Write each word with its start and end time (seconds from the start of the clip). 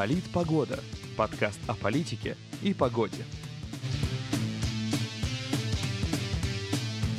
Политпогода. 0.00 0.80
Подкаст 1.14 1.60
о 1.68 1.74
политике 1.74 2.34
и 2.62 2.72
погоде. 2.72 3.22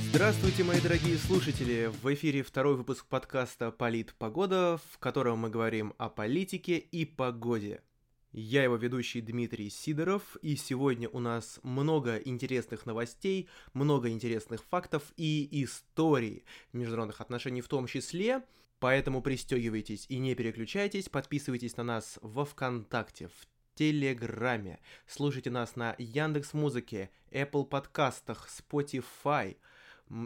Здравствуйте, 0.09 0.63
мои 0.63 0.81
дорогие 0.81 1.17
слушатели! 1.17 1.91
В 2.01 2.11
эфире 2.15 2.41
второй 2.41 2.75
выпуск 2.75 3.05
подкаста 3.05 3.69
«Политпогода», 3.69 4.79
в 4.93 4.97
котором 4.97 5.37
мы 5.37 5.51
говорим 5.51 5.93
о 5.99 6.09
политике 6.09 6.79
и 6.79 7.05
погоде. 7.05 7.83
Я 8.31 8.63
его 8.63 8.77
ведущий 8.77 9.21
Дмитрий 9.21 9.69
Сидоров, 9.69 10.35
и 10.41 10.55
сегодня 10.55 11.07
у 11.07 11.19
нас 11.19 11.59
много 11.61 12.17
интересных 12.17 12.87
новостей, 12.87 13.47
много 13.75 14.09
интересных 14.09 14.63
фактов 14.63 15.03
и 15.17 15.47
историй 15.63 16.45
международных 16.73 17.21
отношений 17.21 17.61
в 17.61 17.67
том 17.67 17.85
числе, 17.85 18.41
поэтому 18.81 19.21
пристегивайтесь 19.21 20.07
и 20.09 20.17
не 20.17 20.35
переключайтесь, 20.35 21.07
подписывайтесь 21.07 21.77
на 21.77 21.83
нас 21.83 22.17
во 22.21 22.43
Вконтакте, 22.43 23.27
в 23.27 23.47
Телеграме, 23.75 24.79
слушайте 25.07 25.51
нас 25.51 25.75
на 25.75 25.95
Яндекс 25.97 26.53
Музыке, 26.53 27.11
Apple 27.31 27.65
подкастах, 27.65 28.49
Spotify, 28.49 29.55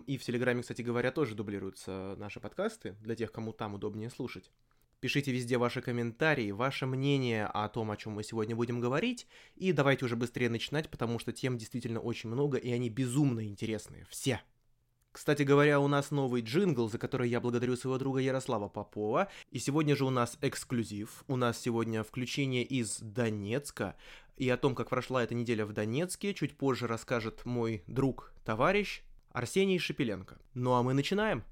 и 0.08 0.18
в 0.18 0.23
Телеграме, 0.23 0.62
кстати 0.62 0.81
говоря, 0.81 1.12
тоже 1.12 1.36
дублируются 1.36 2.16
наши 2.18 2.40
подкасты, 2.40 2.95
для 3.02 3.16
тех, 3.16 3.31
кому 3.31 3.52
там 3.52 3.76
удобнее 3.76 4.09
слушать. 4.09 4.50
Пишите 5.02 5.31
везде 5.31 5.58
ваши 5.58 5.81
комментарии, 5.81 6.50
ваше 6.52 6.86
мнение 6.86 7.45
о 7.45 7.67
том, 7.67 7.92
о 7.92 7.98
чем 7.98 8.14
мы 8.14 8.23
сегодня 8.23 8.56
будем 8.56 8.80
говорить. 8.80 9.28
И 9.56 9.73
давайте 9.73 10.06
уже 10.06 10.16
быстрее 10.16 10.50
начинать, 10.50 10.90
потому 10.90 11.20
что 11.20 11.34
тем 11.34 11.58
действительно 11.58 12.00
очень 12.00 12.30
много, 12.30 12.58
и 12.58 12.72
они 12.72 12.90
безумно 12.90 13.45
интересные. 13.45 14.08
Все. 14.09 14.42
Кстати 15.16 15.44
говоря, 15.44 15.80
у 15.80 15.88
нас 15.88 16.12
новый 16.12 16.42
джингл, 16.42 16.89
за 16.89 16.98
который 16.98 17.30
я 17.30 17.39
благодарю 17.39 17.78
своего 17.78 17.98
друга 17.98 18.20
Ярослава 18.20 18.67
Попова. 18.67 19.30
И 19.50 19.59
сегодня 19.59 19.95
же 19.95 20.03
у 20.03 20.09
нас 20.09 20.38
эксклюзив. 20.42 21.23
У 21.30 21.38
нас 21.38 21.58
сегодня 21.58 22.03
включение 22.03 22.66
из 22.66 23.00
Донецка. 23.00 23.95
И 24.36 24.50
о 24.50 24.58
том, 24.58 24.76
как 24.76 24.89
прошла 24.89 25.23
эта 25.23 25.34
неделя 25.34 25.66
в 25.66 25.72
Донецке, 25.72 26.34
чуть 26.34 26.58
позже 26.58 26.86
расскажет 26.86 27.45
мой 27.45 27.81
друг, 27.88 28.34
товарищ 28.44 29.04
Арсений 29.31 29.80
Шепеленко. 29.80 30.38
Ну 30.54 30.73
а 30.73 30.84
мы 30.84 30.94
начинаем. 30.94 31.45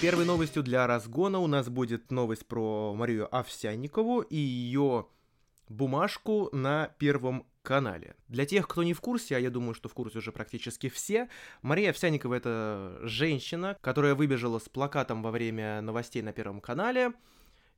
первой 0.00 0.24
новостью 0.24 0.62
для 0.64 0.86
разгона 0.86 1.40
у 1.40 1.48
нас 1.48 1.68
будет 1.68 2.12
новость 2.12 2.46
про 2.46 2.94
Марию 2.94 3.32
Овсянникову 3.32 4.20
и 4.20 4.36
ее 4.36 5.06
бумажку 5.68 6.48
на 6.52 6.88
Первом 6.98 7.46
канале. 7.62 8.16
Для 8.28 8.46
тех, 8.46 8.66
кто 8.66 8.82
не 8.82 8.94
в 8.94 9.00
курсе, 9.00 9.36
а 9.36 9.38
я 9.38 9.50
думаю, 9.50 9.74
что 9.74 9.88
в 9.88 9.94
курсе 9.94 10.18
уже 10.18 10.32
практически 10.32 10.88
все, 10.88 11.28
Мария 11.62 11.90
Овсянникова— 11.90 12.34
это 12.36 12.98
женщина, 13.02 13.76
которая 13.80 14.14
выбежала 14.14 14.58
с 14.58 14.68
плакатом 14.68 15.22
во 15.22 15.30
время 15.30 15.80
новостей 15.80 16.22
на 16.22 16.32
Первом 16.32 16.60
канале, 16.60 17.12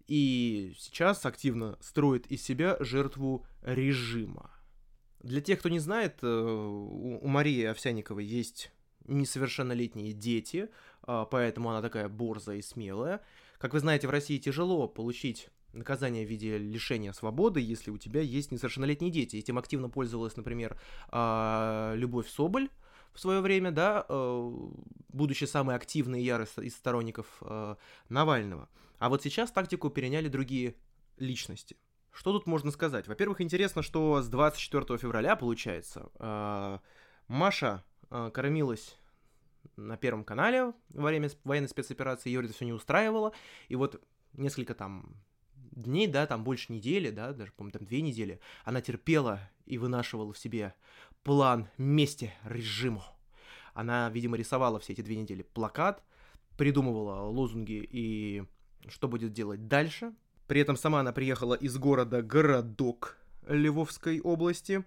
и 0.06 0.74
сейчас 0.78 1.24
активно 1.26 1.78
строит 1.80 2.26
из 2.26 2.42
себя 2.42 2.76
жертву 2.80 3.46
режима. 3.62 4.50
Для 5.20 5.40
тех, 5.40 5.58
кто 5.58 5.68
не 5.68 5.78
знает, 5.78 6.18
э, 6.22 6.26
у 6.26 7.26
Марии 7.26 7.64
Овсянниковой 7.64 8.24
есть 8.24 8.72
несовершеннолетние 9.06 10.12
дети, 10.12 10.68
а, 11.02 11.24
поэтому 11.24 11.70
она 11.70 11.82
такая 11.82 12.08
борзая 12.08 12.58
и 12.58 12.62
смелая. 12.62 13.20
Как 13.58 13.74
вы 13.74 13.80
знаете, 13.80 14.06
в 14.06 14.10
России 14.10 14.38
тяжело 14.38 14.88
получить 14.88 15.48
наказание 15.72 16.26
в 16.26 16.28
виде 16.28 16.58
лишения 16.58 17.12
свободы, 17.12 17.60
если 17.60 17.90
у 17.90 17.98
тебя 17.98 18.20
есть 18.20 18.50
несовершеннолетние 18.52 19.10
дети. 19.10 19.36
Этим 19.36 19.58
активно 19.58 19.88
пользовалась, 19.88 20.36
например, 20.36 20.80
а, 21.08 21.94
Любовь 21.96 22.28
Соболь 22.28 22.68
в 23.12 23.20
свое 23.20 23.40
время, 23.40 23.70
да, 23.70 24.04
а, 24.08 24.70
будучи 25.08 25.44
самой 25.44 25.76
активной 25.76 26.22
ярой 26.22 26.46
из 26.62 26.74
сторонников 26.74 27.42
Навального. 28.08 28.68
А 28.98 29.08
вот 29.08 29.22
сейчас 29.22 29.50
тактику 29.50 29.90
переняли 29.90 30.28
другие 30.28 30.74
личности. 31.16 31.76
Что 32.12 32.32
тут 32.32 32.46
можно 32.46 32.70
сказать? 32.70 33.06
Во-первых, 33.06 33.40
интересно, 33.40 33.82
что 33.82 34.20
с 34.20 34.28
24 34.28 34.98
февраля, 34.98 35.36
получается, 35.36 36.10
Маша 37.28 37.84
кормилась 38.08 38.98
на 39.76 39.96
Первом 39.96 40.24
канале 40.24 40.72
во 40.90 41.08
время 41.08 41.30
военной 41.44 41.68
спецоперации, 41.68 42.30
ее 42.30 42.44
это 42.44 42.52
все 42.52 42.64
не 42.64 42.72
устраивало, 42.72 43.32
и 43.68 43.76
вот 43.76 44.02
несколько 44.32 44.74
там 44.74 45.16
дней, 45.82 46.06
да, 46.06 46.26
там 46.26 46.44
больше 46.44 46.72
недели, 46.72 47.10
да, 47.10 47.32
даже, 47.32 47.52
по-моему, 47.52 47.78
там 47.78 47.86
две 47.86 48.00
недели, 48.00 48.40
она 48.64 48.80
терпела 48.80 49.40
и 49.66 49.78
вынашивала 49.78 50.32
в 50.32 50.38
себе 50.38 50.74
план 51.22 51.68
мести 51.78 52.32
режиму. 52.44 53.02
Она, 53.74 54.10
видимо, 54.10 54.36
рисовала 54.36 54.78
все 54.78 54.92
эти 54.92 55.00
две 55.00 55.16
недели 55.16 55.42
плакат, 55.42 56.02
придумывала 56.56 57.22
лозунги 57.30 57.86
и 57.90 58.44
что 58.88 59.08
будет 59.08 59.32
делать 59.32 59.68
дальше. 59.68 60.12
При 60.46 60.60
этом 60.60 60.76
сама 60.76 61.00
она 61.00 61.12
приехала 61.12 61.54
из 61.54 61.78
города 61.78 62.22
Городок 62.22 63.16
Львовской 63.46 64.20
области 64.20 64.84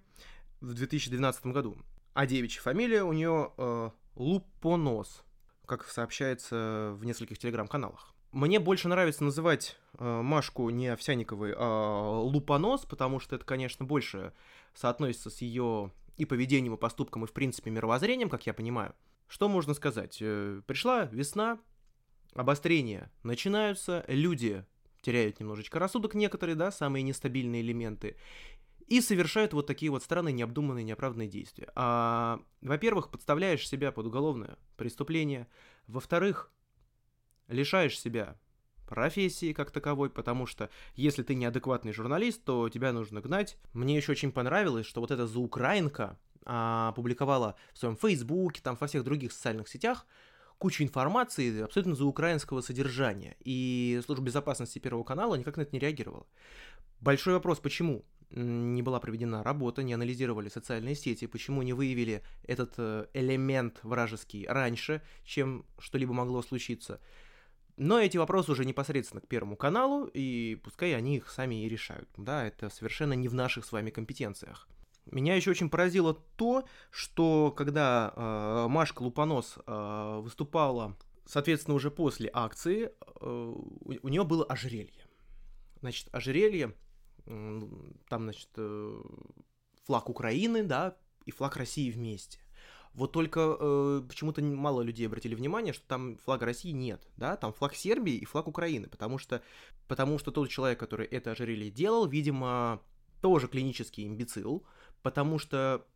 в 0.61 0.73
2012 0.73 1.47
году. 1.47 1.77
А 2.13 2.25
девичья 2.25 2.61
фамилия 2.61 3.03
у 3.03 3.13
нее 3.13 3.51
э, 3.57 3.89
Лупонос, 4.15 5.23
как 5.65 5.87
сообщается 5.87 6.93
в 6.95 7.05
нескольких 7.05 7.39
телеграм-каналах. 7.39 8.12
Мне 8.33 8.59
больше 8.59 8.87
нравится 8.87 9.23
называть 9.23 9.77
э, 9.99 10.21
Машку 10.21 10.71
не 10.71 10.87
Овсяниковой, 10.87 11.53
а 11.55 12.19
Лупонос, 12.19 12.83
потому 12.83 13.19
что 13.19 13.35
это, 13.35 13.45
конечно, 13.45 13.85
больше 13.85 14.33
соотносится 14.73 15.29
с 15.29 15.39
ее 15.41 15.91
и 16.17 16.25
поведением, 16.25 16.73
и 16.73 16.77
поступком, 16.77 17.23
и, 17.23 17.27
в 17.27 17.31
принципе, 17.31 17.69
мировоззрением, 17.69 18.29
как 18.29 18.47
я 18.47 18.55
понимаю. 18.55 18.95
Что 19.27 19.49
можно 19.49 19.75
сказать? 19.75 20.17
Э, 20.19 20.61
пришла 20.65 21.05
весна, 21.05 21.59
обострения 22.33 23.11
начинаются, 23.21 24.03
люди 24.07 24.65
теряют 25.01 25.39
немножечко 25.39 25.77
рассудок 25.77 26.15
некоторые, 26.15 26.55
да, 26.55 26.71
самые 26.71 27.03
нестабильные 27.03 27.61
элементы, 27.61 28.15
и 28.87 28.99
совершают 28.99 29.53
вот 29.53 29.67
такие 29.67 29.91
вот 29.91 30.01
странные, 30.01 30.33
необдуманные, 30.33 30.83
неоправданные 30.83 31.27
действия. 31.27 31.71
А, 31.75 32.41
во-первых, 32.61 33.11
подставляешь 33.11 33.67
себя 33.67 33.91
под 33.91 34.07
уголовное 34.07 34.57
преступление. 34.75 35.47
Во-вторых, 35.85 36.51
лишаешь 37.47 37.99
себя 37.99 38.37
профессии 38.87 39.53
как 39.53 39.71
таковой, 39.71 40.09
потому 40.09 40.45
что 40.45 40.69
если 40.95 41.23
ты 41.23 41.35
неадекватный 41.35 41.93
журналист, 41.93 42.43
то 42.43 42.69
тебя 42.69 42.91
нужно 42.93 43.21
гнать. 43.21 43.57
Мне 43.73 43.97
еще 43.97 44.11
очень 44.11 44.31
понравилось, 44.31 44.85
что 44.85 45.01
вот 45.01 45.11
эта 45.11 45.25
заукраинка 45.25 46.19
а, 46.45 46.91
публиковала 46.93 47.55
в 47.73 47.79
своем 47.79 47.95
фейсбуке, 47.95 48.61
там 48.61 48.77
во 48.79 48.87
всех 48.87 49.03
других 49.03 49.31
социальных 49.31 49.67
сетях 49.67 50.05
кучу 50.57 50.83
информации 50.83 51.61
абсолютно 51.61 51.95
заукраинского 51.95 52.61
содержания. 52.61 53.35
И 53.43 53.99
служба 54.05 54.25
безопасности 54.25 54.79
Первого 54.79 55.03
канала 55.03 55.35
никак 55.35 55.57
на 55.57 55.61
это 55.61 55.71
не 55.73 55.79
реагировала. 55.79 56.25
Большой 57.01 57.33
вопрос, 57.33 57.59
почему? 57.59 58.05
не 58.35 58.81
была 58.81 58.99
проведена 58.99 59.43
работа, 59.43 59.83
не 59.83 59.93
анализировали 59.93 60.49
социальные 60.49 60.95
сети, 60.95 61.27
почему 61.27 61.61
не 61.61 61.73
выявили 61.73 62.23
этот 62.47 62.73
э, 62.77 63.05
элемент 63.13 63.79
вражеский 63.83 64.47
раньше, 64.47 65.01
чем 65.23 65.65
что-либо 65.77 66.13
могло 66.13 66.41
случиться. 66.41 66.99
Но 67.77 67.99
эти 67.99 68.17
вопросы 68.17 68.51
уже 68.51 68.65
непосредственно 68.65 69.21
к 69.21 69.27
Первому 69.27 69.55
каналу, 69.55 70.05
и 70.05 70.59
пускай 70.63 70.95
они 70.95 71.17
их 71.17 71.29
сами 71.29 71.65
и 71.65 71.69
решают. 71.69 72.07
Да, 72.17 72.45
это 72.45 72.69
совершенно 72.69 73.13
не 73.13 73.27
в 73.27 73.33
наших 73.33 73.65
с 73.65 73.71
вами 73.71 73.89
компетенциях. 73.89 74.67
Меня 75.05 75.35
еще 75.35 75.51
очень 75.51 75.69
поразило 75.69 76.13
то, 76.37 76.65
что 76.91 77.51
когда 77.51 78.13
э, 78.15 78.67
Машка 78.69 79.01
Лупонос 79.01 79.57
э, 79.65 80.19
выступала, 80.21 80.95
соответственно, 81.25 81.75
уже 81.75 81.91
после 81.91 82.29
акции, 82.31 82.85
э, 82.85 82.91
у, 83.21 83.93
у 84.01 84.07
нее 84.07 84.23
было 84.23 84.45
ожерелье. 84.45 85.05
Значит, 85.81 86.07
ожерелье 86.13 86.73
там, 87.25 88.23
значит, 88.23 88.49
э, 88.57 89.01
флаг 89.85 90.09
Украины, 90.09 90.63
да, 90.63 90.97
и 91.25 91.31
флаг 91.31 91.55
России 91.55 91.89
вместе. 91.89 92.39
Вот 92.93 93.11
только 93.11 93.57
э, 93.59 94.01
почему-то 94.07 94.41
мало 94.43 94.81
людей 94.81 95.07
обратили 95.07 95.33
внимание, 95.33 95.73
что 95.73 95.85
там 95.87 96.17
флага 96.17 96.45
России 96.45 96.71
нет, 96.71 97.01
да, 97.17 97.35
там 97.37 97.51
флаг 97.51 97.73
Сербии 97.73 98.13
и 98.13 98.25
флаг 98.25 98.47
Украины, 98.47 98.87
потому 98.87 99.17
что, 99.17 99.41
потому 99.87 100.19
что 100.19 100.31
тот 100.31 100.49
человек, 100.49 100.79
который 100.79 101.07
это 101.07 101.31
ожерелье 101.31 101.71
делал, 101.71 102.07
видимо, 102.07 102.81
тоже 103.21 103.47
клинический 103.47 104.05
имбецил, 104.05 104.63
потому 105.01 105.39
что 105.39 105.87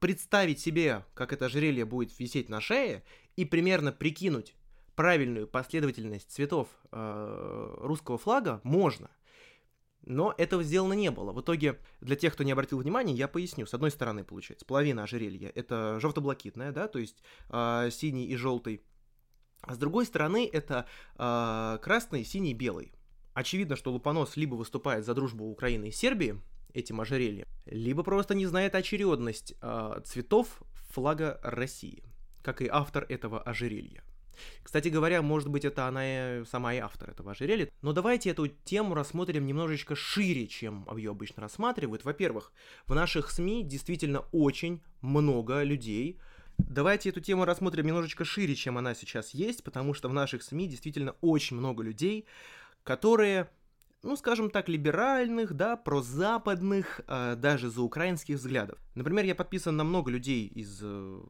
представить 0.00 0.58
себе, 0.58 1.04
как 1.14 1.32
это 1.32 1.46
ожерелье 1.46 1.84
будет 1.84 2.18
висеть 2.18 2.48
на 2.48 2.60
шее, 2.60 3.04
и 3.36 3.44
примерно 3.44 3.92
прикинуть 3.92 4.56
правильную 4.96 5.46
последовательность 5.46 6.30
цветов 6.32 6.68
э, 6.90 7.74
русского 7.78 8.18
флага 8.18 8.60
можно. 8.64 9.08
Но 10.02 10.34
этого 10.38 10.62
сделано 10.62 10.94
не 10.94 11.10
было. 11.10 11.32
В 11.32 11.40
итоге, 11.40 11.78
для 12.00 12.16
тех, 12.16 12.32
кто 12.32 12.42
не 12.42 12.52
обратил 12.52 12.78
внимания, 12.78 13.12
я 13.14 13.28
поясню. 13.28 13.66
С 13.66 13.74
одной 13.74 13.90
стороны, 13.90 14.24
получается, 14.24 14.64
половина 14.64 15.02
ожерелья 15.02 15.52
это 15.54 15.98
желто-блакитная, 16.00 16.72
да, 16.72 16.88
то 16.88 16.98
есть 16.98 17.22
э, 17.50 17.90
синий 17.92 18.26
и 18.26 18.36
желтый. 18.36 18.82
А 19.60 19.74
с 19.74 19.78
другой 19.78 20.06
стороны, 20.06 20.48
это 20.50 20.86
э, 21.16 21.78
красный, 21.82 22.24
синий, 22.24 22.54
белый. 22.54 22.94
Очевидно, 23.34 23.76
что 23.76 23.92
Лупонос 23.92 24.36
либо 24.36 24.54
выступает 24.54 25.04
за 25.04 25.14
дружбу 25.14 25.44
Украины 25.44 25.88
и 25.88 25.92
Сербии 25.92 26.40
этим 26.72 27.00
ожерельем, 27.00 27.46
либо 27.66 28.02
просто 28.02 28.34
не 28.34 28.46
знает 28.46 28.74
очередность 28.74 29.54
э, 29.60 30.00
цветов 30.04 30.62
флага 30.90 31.38
России, 31.42 32.04
как 32.42 32.62
и 32.62 32.68
автор 32.68 33.04
этого 33.08 33.40
ожерелья. 33.40 34.02
Кстати 34.62 34.88
говоря, 34.88 35.22
может 35.22 35.48
быть, 35.48 35.64
это 35.64 35.86
она 35.86 36.40
и 36.40 36.44
сама 36.44 36.74
и 36.74 36.78
автор 36.78 37.10
этого 37.10 37.32
ожерелья. 37.32 37.68
Но 37.82 37.92
давайте 37.92 38.30
эту 38.30 38.48
тему 38.48 38.94
рассмотрим 38.94 39.46
немножечко 39.46 39.94
шире, 39.94 40.46
чем 40.46 40.86
ее 40.96 41.10
обычно 41.10 41.42
рассматривают. 41.42 42.04
Во-первых, 42.04 42.52
в 42.86 42.94
наших 42.94 43.30
СМИ 43.30 43.64
действительно 43.64 44.20
очень 44.32 44.80
много 45.00 45.62
людей, 45.62 46.18
Давайте 46.68 47.08
эту 47.08 47.20
тему 47.20 47.44
рассмотрим 47.44 47.86
немножечко 47.86 48.24
шире, 48.24 48.54
чем 48.54 48.78
она 48.78 48.94
сейчас 48.94 49.30
есть, 49.30 49.64
потому 49.64 49.94
что 49.94 50.08
в 50.08 50.12
наших 50.12 50.42
СМИ 50.42 50.68
действительно 50.68 51.14
очень 51.20 51.56
много 51.56 51.82
людей, 51.82 52.26
которые, 52.82 53.48
ну, 54.02 54.16
скажем 54.16 54.50
так, 54.50 54.68
либеральных, 54.68 55.54
да, 55.54 55.76
прозападных, 55.76 57.00
э, 57.06 57.36
даже 57.36 57.70
за 57.70 57.82
украинских 57.82 58.36
взглядов. 58.36 58.78
Например, 58.94 59.24
я 59.24 59.34
подписан 59.34 59.76
на 59.76 59.84
много 59.84 60.10
людей 60.10 60.46
из 60.46 60.80
э, 60.82 61.20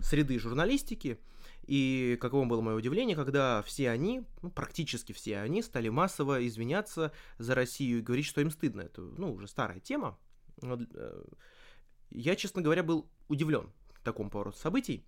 среды 0.00 0.38
журналистики, 0.38 1.18
и 1.66 2.18
каково 2.20 2.44
было 2.46 2.60
мое 2.60 2.76
удивление, 2.76 3.16
когда 3.16 3.62
все 3.62 3.90
они, 3.90 4.22
ну, 4.42 4.50
практически 4.50 5.12
все 5.12 5.38
они, 5.38 5.62
стали 5.62 5.88
массово 5.88 6.46
извиняться 6.46 7.12
за 7.38 7.54
Россию 7.54 7.98
и 7.98 8.02
говорить, 8.02 8.26
что 8.26 8.40
им 8.40 8.50
стыдно. 8.50 8.82
Это, 8.82 9.00
ну, 9.00 9.32
уже 9.32 9.48
старая 9.48 9.80
тема. 9.80 10.18
Но, 10.60 10.78
э, 10.80 11.24
я, 12.10 12.36
честно 12.36 12.62
говоря, 12.62 12.82
был 12.82 13.08
удивлен 13.28 13.70
такому 14.02 14.30
повороту 14.30 14.58
событий. 14.58 15.04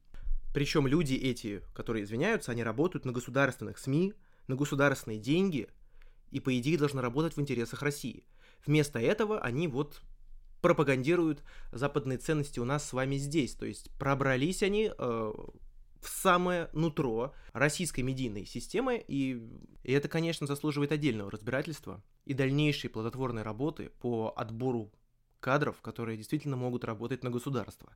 Причем 0.55 0.87
люди 0.87 1.15
эти, 1.15 1.63
которые 1.75 2.05
извиняются, 2.05 2.53
они 2.53 2.63
работают 2.63 3.05
на 3.05 3.13
государственных 3.13 3.79
СМИ, 3.79 4.15
на 4.47 4.57
государственные 4.57 5.19
деньги, 5.19 5.69
и, 6.31 6.41
по 6.41 6.59
идее, 6.59 6.79
должны 6.79 7.03
работать 7.03 7.37
в 7.37 7.41
интересах 7.41 7.83
России. 7.83 8.25
Вместо 8.65 8.99
этого 8.99 9.39
они 9.41 9.69
вот 9.69 10.01
пропагандируют 10.61 11.43
западные 11.73 12.19
ценности 12.19 12.59
у 12.59 12.65
нас 12.65 12.89
с 12.89 12.93
вами 12.93 13.17
здесь. 13.17 13.55
То 13.55 13.67
есть 13.67 13.91
пробрались 13.99 14.63
они 14.63 14.91
э, 14.97 15.33
в 16.07 16.09
самое 16.09 16.69
нутро 16.73 17.35
российской 17.53 18.03
медийной 18.03 18.47
системы, 18.47 19.05
и, 19.09 19.43
и 19.83 19.93
это, 19.93 20.09
конечно, 20.09 20.47
заслуживает 20.47 20.93
отдельного 20.93 21.31
разбирательства 21.31 22.01
и 22.25 22.33
дальнейшей 22.33 22.89
плодотворной 22.89 23.43
работы 23.43 23.91
по 24.01 24.33
отбору 24.37 24.93
кадров, 25.41 25.81
которые 25.83 26.17
действительно 26.17 26.57
могут 26.57 26.85
работать 26.85 27.25
на 27.25 27.31
государство. 27.31 27.93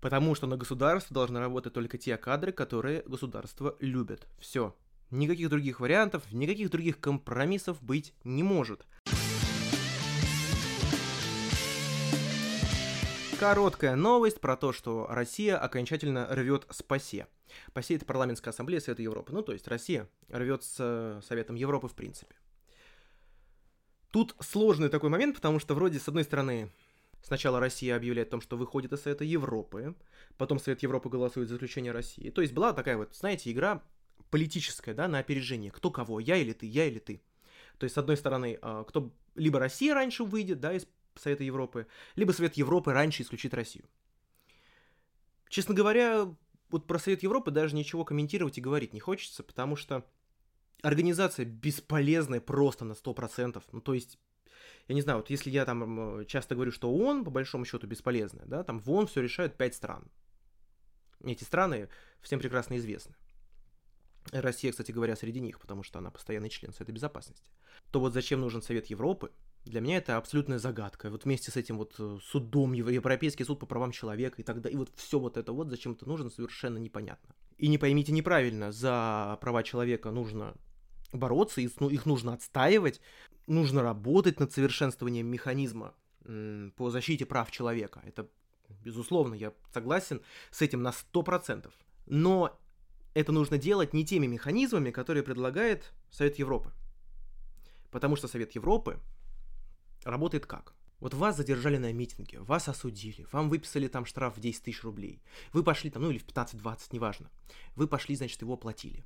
Потому 0.00 0.34
что 0.34 0.46
на 0.46 0.56
государство 0.56 1.12
должны 1.12 1.40
работать 1.40 1.72
только 1.72 1.98
те 1.98 2.16
кадры, 2.16 2.52
которые 2.52 3.02
государство 3.02 3.76
любит. 3.80 4.28
Все. 4.38 4.76
Никаких 5.10 5.48
других 5.48 5.80
вариантов, 5.80 6.22
никаких 6.32 6.70
других 6.70 7.00
компромиссов 7.00 7.82
быть 7.82 8.14
не 8.22 8.42
может. 8.42 8.86
Короткая 13.44 13.94
новость 13.94 14.40
про 14.40 14.56
то, 14.56 14.72
что 14.72 15.06
Россия 15.10 15.58
окончательно 15.58 16.26
рвет 16.30 16.66
с 16.70 16.82
ПАСЕ. 16.82 17.26
ПАСЕ— 17.74 17.94
это 17.96 18.06
парламентская 18.06 18.54
ассамблея 18.54 18.80
Совета 18.80 19.02
Европы. 19.02 19.34
Ну, 19.34 19.42
то 19.42 19.52
есть 19.52 19.68
Россия 19.68 20.08
рвет 20.30 20.64
с 20.64 21.20
Советом 21.28 21.54
Европы 21.54 21.88
в 21.88 21.94
принципе. 21.94 22.34
Тут 24.10 24.34
сложный 24.40 24.88
такой 24.88 25.10
момент, 25.10 25.36
потому 25.36 25.58
что 25.58 25.74
вроде, 25.74 25.98
с 25.98 26.08
одной 26.08 26.24
стороны, 26.24 26.70
Сначала 27.22 27.60
Россия 27.60 27.96
объявляет 27.96 28.28
о 28.28 28.30
том, 28.32 28.40
что 28.40 28.56
выходит 28.56 28.92
из 28.92 29.02
Совета 29.02 29.24
Европы, 29.24 29.94
потом 30.38 30.58
Совет 30.58 30.82
Европы 30.82 31.10
голосует 31.10 31.48
за 31.48 31.54
заключение 31.54 31.92
России. 31.92 32.30
То 32.30 32.40
есть 32.40 32.54
была 32.54 32.72
такая 32.72 32.96
вот, 32.96 33.14
знаете, 33.14 33.50
игра 33.50 33.82
политическая, 34.30 34.94
да, 34.94 35.06
на 35.06 35.18
опережение. 35.18 35.70
Кто 35.70 35.90
кого, 35.90 36.18
я 36.18 36.36
или 36.36 36.52
ты, 36.52 36.66
я 36.66 36.86
или 36.86 36.98
ты. 36.98 37.22
То 37.78 37.84
есть, 37.84 37.94
с 37.94 37.98
одной 37.98 38.16
стороны, 38.18 38.58
а, 38.60 38.84
кто 38.84 39.10
либо 39.34 39.58
Россия 39.58 39.94
раньше 39.94 40.24
выйдет, 40.24 40.60
да, 40.60 40.74
из 40.74 40.86
Совета 41.16 41.44
Европы, 41.44 41.86
либо 42.16 42.32
Совет 42.32 42.54
Европы 42.54 42.92
раньше 42.92 43.22
исключит 43.22 43.54
Россию. 43.54 43.84
Честно 45.48 45.74
говоря, 45.74 46.34
вот 46.70 46.86
про 46.86 46.98
Совет 46.98 47.22
Европы 47.22 47.50
даже 47.50 47.76
ничего 47.76 48.04
комментировать 48.04 48.58
и 48.58 48.60
говорить 48.60 48.92
не 48.92 49.00
хочется, 49.00 49.42
потому 49.42 49.76
что 49.76 50.04
организация 50.82 51.44
бесполезная 51.44 52.40
просто 52.40 52.84
на 52.84 52.92
100%. 52.92 53.62
Ну, 53.72 53.80
то 53.80 53.94
есть, 53.94 54.18
я 54.88 54.94
не 54.94 55.02
знаю, 55.02 55.18
вот 55.18 55.30
если 55.30 55.50
я 55.50 55.64
там 55.64 56.26
часто 56.26 56.54
говорю, 56.54 56.72
что 56.72 56.90
ООН, 56.90 57.24
по 57.24 57.30
большому 57.30 57.64
счету, 57.64 57.86
бесполезная, 57.86 58.46
да, 58.46 58.64
там 58.64 58.80
в 58.80 58.90
ООН 58.90 59.06
все 59.06 59.22
решают 59.22 59.56
пять 59.56 59.74
стран. 59.74 60.10
Эти 61.22 61.44
страны 61.44 61.88
всем 62.20 62.40
прекрасно 62.40 62.76
известны. 62.76 63.14
Россия, 64.32 64.70
кстати 64.70 64.90
говоря, 64.90 65.16
среди 65.16 65.40
них, 65.40 65.60
потому 65.60 65.82
что 65.82 65.98
она 65.98 66.10
постоянный 66.10 66.48
член 66.48 66.72
Совета 66.72 66.92
Безопасности. 66.92 67.50
То 67.90 68.00
вот 68.00 68.12
зачем 68.14 68.40
нужен 68.40 68.62
Совет 68.62 68.86
Европы, 68.86 69.30
для 69.64 69.80
меня 69.80 69.96
это 69.96 70.16
абсолютная 70.16 70.58
загадка. 70.58 71.10
Вот 71.10 71.24
вместе 71.24 71.50
с 71.50 71.56
этим 71.56 71.78
вот 71.78 71.94
э, 71.98 72.18
судом, 72.22 72.72
Европейский 72.72 73.44
суд 73.44 73.58
по 73.58 73.66
правам 73.66 73.92
человека 73.92 74.40
и 74.40 74.44
так 74.44 74.60
далее, 74.60 74.74
и 74.74 74.78
вот 74.78 74.90
все 74.94 75.18
вот 75.18 75.36
это 75.36 75.52
вот 75.52 75.70
зачем 75.70 75.92
это 75.92 76.06
нужно, 76.06 76.30
совершенно 76.30 76.78
непонятно. 76.78 77.34
И 77.56 77.68
не 77.68 77.78
поймите 77.78 78.12
неправильно, 78.12 78.72
за 78.72 79.38
права 79.40 79.62
человека 79.62 80.10
нужно 80.10 80.54
бороться, 81.12 81.62
ну, 81.80 81.88
их 81.88 82.04
нужно 82.04 82.34
отстаивать, 82.34 83.00
нужно 83.46 83.82
работать 83.82 84.38
над 84.40 84.52
совершенствованием 84.52 85.26
механизма 85.26 85.94
по 86.76 86.90
защите 86.90 87.26
прав 87.26 87.50
человека. 87.50 88.02
Это, 88.04 88.28
безусловно, 88.82 89.34
я 89.34 89.52
согласен 89.72 90.22
с 90.50 90.62
этим 90.62 90.82
на 90.82 90.90
100%. 90.90 91.70
Но 92.06 92.58
это 93.14 93.32
нужно 93.32 93.58
делать 93.58 93.94
не 93.94 94.04
теми 94.04 94.26
механизмами, 94.26 94.90
которые 94.90 95.22
предлагает 95.22 95.92
Совет 96.10 96.38
Европы. 96.38 96.72
Потому 97.90 98.16
что 98.16 98.26
Совет 98.26 98.52
Европы 98.52 98.98
работает 100.04 100.46
как? 100.46 100.74
Вот 101.00 101.12
вас 101.12 101.36
задержали 101.36 101.76
на 101.76 101.92
митинге, 101.92 102.40
вас 102.40 102.68
осудили, 102.68 103.26
вам 103.32 103.50
выписали 103.50 103.88
там 103.88 104.06
штраф 104.06 104.36
в 104.36 104.40
10 104.40 104.62
тысяч 104.62 104.82
рублей. 104.84 105.20
Вы 105.52 105.62
пошли 105.62 105.90
там, 105.90 106.02
ну 106.02 106.10
или 106.10 106.18
в 106.18 106.26
15-20, 106.26 106.78
неважно. 106.92 107.30
Вы 107.76 107.88
пошли, 107.88 108.16
значит, 108.16 108.40
его 108.40 108.54
оплатили. 108.54 109.04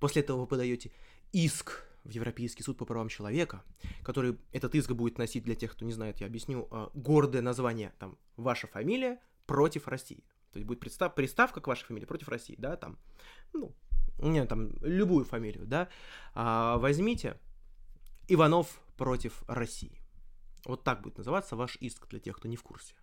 После 0.00 0.22
этого 0.22 0.40
вы 0.40 0.46
подаете 0.46 0.90
иск 1.32 1.84
в 2.04 2.10
Европейский 2.10 2.62
суд 2.62 2.78
по 2.78 2.84
правам 2.84 3.08
человека, 3.08 3.62
который 4.02 4.38
этот 4.52 4.74
иск 4.74 4.90
будет 4.92 5.18
носить 5.18 5.44
для 5.44 5.54
тех, 5.54 5.72
кто 5.72 5.84
не 5.84 5.92
знает, 5.92 6.20
я 6.20 6.26
объясню, 6.26 6.68
а, 6.70 6.90
гордое 6.94 7.42
название, 7.42 7.92
там, 7.98 8.16
ваша 8.36 8.66
фамилия 8.66 9.20
против 9.46 9.88
России. 9.88 10.24
То 10.52 10.58
есть 10.58 10.66
будет 10.66 10.80
пристав, 10.80 11.14
приставка 11.14 11.60
к 11.60 11.66
вашей 11.66 11.84
фамилии 11.84 12.06
против 12.06 12.28
России, 12.28 12.54
да, 12.58 12.76
там, 12.76 12.98
ну, 13.52 13.74
не, 14.18 14.44
там, 14.46 14.70
любую 14.80 15.24
фамилию, 15.24 15.66
да, 15.66 15.88
а, 16.34 16.78
возьмите 16.78 17.38
Иванов 18.28 18.80
против 18.96 19.42
России. 19.46 20.00
Вот 20.66 20.82
так 20.82 21.00
будет 21.02 21.18
называться 21.18 21.54
ваш 21.54 21.76
иск 21.76 22.08
для 22.08 22.18
тех, 22.18 22.36
кто 22.36 22.48
не 22.48 22.56
в 22.56 22.62
курсе. 22.62 22.94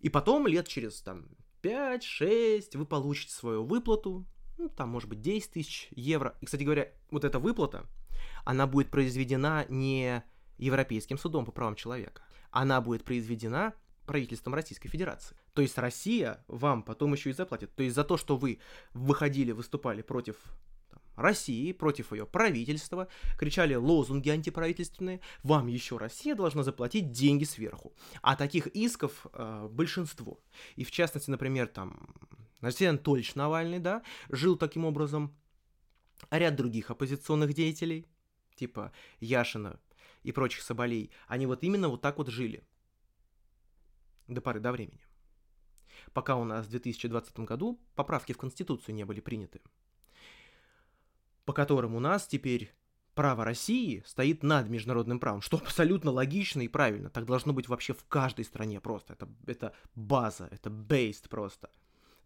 И 0.00 0.10
потом, 0.10 0.46
лет 0.46 0.68
через, 0.68 1.00
там, 1.00 1.28
5-6, 1.62 2.76
вы 2.76 2.86
получите 2.86 3.32
свою 3.32 3.64
выплату, 3.64 4.26
ну, 4.58 4.68
там, 4.68 4.90
может 4.90 5.08
быть, 5.08 5.22
10 5.22 5.52
тысяч 5.52 5.88
евро. 5.90 6.36
И, 6.40 6.46
кстати 6.46 6.62
говоря, 6.62 6.92
вот 7.10 7.24
эта 7.24 7.38
выплата, 7.38 7.86
она 8.44 8.66
будет 8.66 8.90
произведена 8.90 9.64
не 9.68 10.22
Европейским 10.58 11.16
судом 11.16 11.46
по 11.46 11.52
правам 11.52 11.74
человека, 11.74 12.22
она 12.50 12.80
будет 12.82 13.04
произведена 13.04 13.74
правительством 14.06 14.54
Российской 14.54 14.88
Федерации. 14.88 15.36
То 15.54 15.62
есть 15.62 15.78
Россия 15.78 16.44
вам 16.48 16.82
потом 16.82 17.12
еще 17.12 17.30
и 17.30 17.32
заплатит. 17.32 17.74
То 17.74 17.82
есть 17.82 17.94
за 17.94 18.04
то, 18.04 18.16
что 18.16 18.36
вы 18.36 18.58
выходили, 18.92 19.52
выступали 19.52 20.02
против 20.02 20.36
России, 21.20 21.72
против 21.72 22.12
ее 22.12 22.26
правительства, 22.26 23.08
кричали 23.38 23.74
лозунги 23.74 24.28
антиправительственные, 24.28 25.20
вам 25.42 25.66
еще 25.66 25.96
Россия 25.96 26.34
должна 26.34 26.62
заплатить 26.62 27.12
деньги 27.12 27.44
сверху. 27.44 27.94
А 28.22 28.36
таких 28.36 28.66
исков 28.68 29.26
э, 29.32 29.68
большинство. 29.70 30.40
И 30.76 30.84
в 30.84 30.90
частности, 30.90 31.30
например, 31.30 31.66
там 31.68 32.14
Алексей 32.60 32.88
Анатольевич 32.88 33.34
Навальный, 33.34 33.78
да, 33.78 34.02
жил 34.28 34.56
таким 34.56 34.84
образом, 34.84 35.34
а 36.28 36.38
ряд 36.38 36.56
других 36.56 36.90
оппозиционных 36.90 37.54
деятелей, 37.54 38.06
типа 38.54 38.92
Яшина 39.20 39.80
и 40.22 40.32
прочих 40.32 40.62
Соболей, 40.62 41.10
они 41.28 41.46
вот 41.46 41.62
именно 41.64 41.88
вот 41.88 42.02
так 42.02 42.18
вот 42.18 42.28
жили 42.28 42.62
до 44.28 44.40
поры 44.40 44.60
до 44.60 44.72
времени. 44.72 45.00
Пока 46.12 46.36
у 46.36 46.44
нас 46.44 46.66
в 46.66 46.70
2020 46.70 47.40
году 47.40 47.80
поправки 47.94 48.32
в 48.32 48.38
Конституцию 48.38 48.94
не 48.94 49.04
были 49.04 49.20
приняты, 49.20 49.60
по 51.50 51.52
которым 51.52 51.96
у 51.96 51.98
нас 52.00 52.28
теперь 52.28 52.72
право 53.16 53.44
России 53.44 54.04
стоит 54.06 54.44
над 54.44 54.68
международным 54.68 55.18
правом, 55.18 55.40
что 55.40 55.56
абсолютно 55.56 56.12
логично 56.12 56.60
и 56.60 56.68
правильно. 56.68 57.10
Так 57.10 57.26
должно 57.26 57.52
быть 57.52 57.68
вообще 57.68 57.92
в 57.92 58.04
каждой 58.04 58.44
стране 58.44 58.80
просто. 58.80 59.14
Это, 59.14 59.28
это 59.48 59.74
база, 59.96 60.46
это 60.52 60.70
based 60.70 61.28
просто 61.28 61.68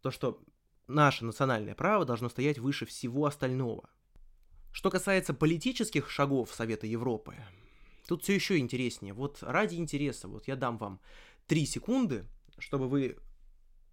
то, 0.03 0.11
что 0.11 0.43
наше 0.89 1.25
национальное 1.25 1.75
право 1.75 2.05
должно 2.05 2.29
стоять 2.29 2.59
выше 2.59 2.85
всего 2.85 3.25
остального. 3.25 3.89
Что 4.73 4.91
касается 4.91 5.33
политических 5.33 6.11
шагов 6.11 6.53
Совета 6.53 6.87
Европы, 6.87 7.35
тут 8.07 8.25
все 8.25 8.35
еще 8.35 8.59
интереснее. 8.59 9.15
Вот 9.15 9.39
ради 9.41 9.77
интереса, 9.77 10.29
вот 10.29 10.49
я 10.49 10.55
дам 10.55 10.77
вам 10.77 11.01
три 11.47 11.65
секунды, 11.65 12.27
чтобы 12.59 12.91
вы 12.91 13.17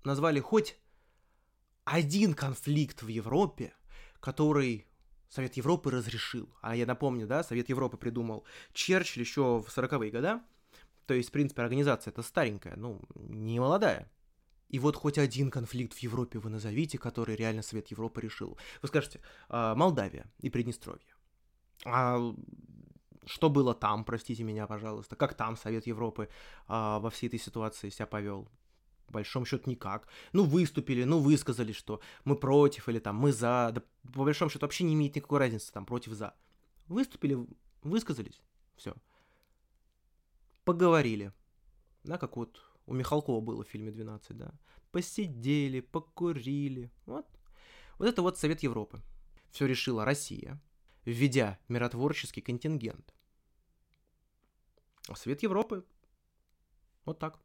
назвали 0.03 0.41
хоть 0.41 0.77
один 1.85 2.33
конфликт 2.33 3.01
в 3.01 3.07
Европе, 3.07 3.73
который 4.19 4.90
Совет 5.31 5.55
Европы 5.55 5.89
разрешил. 5.89 6.50
А 6.61 6.75
я 6.75 6.85
напомню, 6.85 7.25
да, 7.25 7.41
Совет 7.43 7.69
Европы 7.69 7.97
придумал 7.97 8.43
Черчилль 8.73 9.23
еще 9.23 9.59
в 9.59 9.67
40-е 9.67 10.11
годы. 10.11 10.41
То 11.05 11.13
есть, 11.13 11.29
в 11.29 11.31
принципе, 11.31 11.61
организация 11.61 12.11
это 12.11 12.21
старенькая, 12.21 12.75
ну, 12.75 13.01
не 13.15 13.59
молодая. 13.59 14.11
И 14.67 14.79
вот 14.79 14.95
хоть 14.95 15.17
один 15.17 15.50
конфликт 15.50 15.93
в 15.93 16.00
Европе 16.00 16.39
вы 16.39 16.50
назовите, 16.50 16.97
который 16.97 17.35
реально 17.35 17.61
Совет 17.61 17.88
Европы 17.88 18.21
решил. 18.21 18.57
Вы 18.81 18.89
скажете, 18.89 19.21
а, 19.50 19.73
Молдавия 19.75 20.25
и 20.39 20.50
Приднестровье. 20.50 21.13
А 21.85 22.19
что 23.25 23.50
было 23.50 23.73
там, 23.73 24.03
простите 24.03 24.43
меня, 24.43 24.67
пожалуйста, 24.67 25.15
как 25.15 25.33
там 25.33 25.55
Совет 25.55 25.88
Европы 25.88 26.29
а, 26.67 27.00
во 27.00 27.09
всей 27.09 27.27
этой 27.27 27.39
ситуации 27.39 27.89
себя 27.89 28.05
повел? 28.05 28.50
По 29.08 29.13
большому 29.13 29.46
счету 29.46 29.70
никак. 29.70 30.08
Ну, 30.34 30.43
выступили, 30.43 31.03
ну, 31.03 31.20
высказали, 31.20 31.72
что 31.72 32.01
мы 32.24 32.36
против 32.36 32.89
или 32.89 33.00
там 33.00 33.15
мы 33.15 33.31
за. 33.31 33.72
Да, 33.74 33.84
по 34.13 34.24
большому 34.24 34.50
счету 34.50 34.65
вообще 34.65 34.84
не 34.84 34.93
имеет 34.93 35.15
никакой 35.15 35.39
разницы, 35.39 35.72
там, 35.72 35.86
против 35.86 36.13
за. 36.13 36.34
Выступили, 36.88 37.38
высказались, 37.84 38.41
все. 38.75 38.93
Поговорили. 40.63 41.34
Да, 42.03 42.17
как 42.17 42.38
вот 42.38 42.62
у 42.86 42.93
Михалкова 42.93 43.41
было 43.41 43.63
в 43.63 43.67
фильме 43.67 43.91
«12», 43.91 44.34
да. 44.34 44.53
Посидели, 44.91 45.79
покурили. 45.79 46.91
Вот. 47.05 47.27
Вот 47.98 48.08
это 48.08 48.22
вот 48.22 48.38
Совет 48.38 48.63
Европы. 48.63 49.01
Все 49.51 49.65
решила 49.67 50.05
Россия, 50.05 50.60
введя 51.05 51.60
миротворческий 51.67 52.41
контингент. 52.41 53.13
А 55.08 55.15
Совет 55.15 55.43
Европы 55.43 55.86
вот 57.05 57.20
так. 57.20 57.39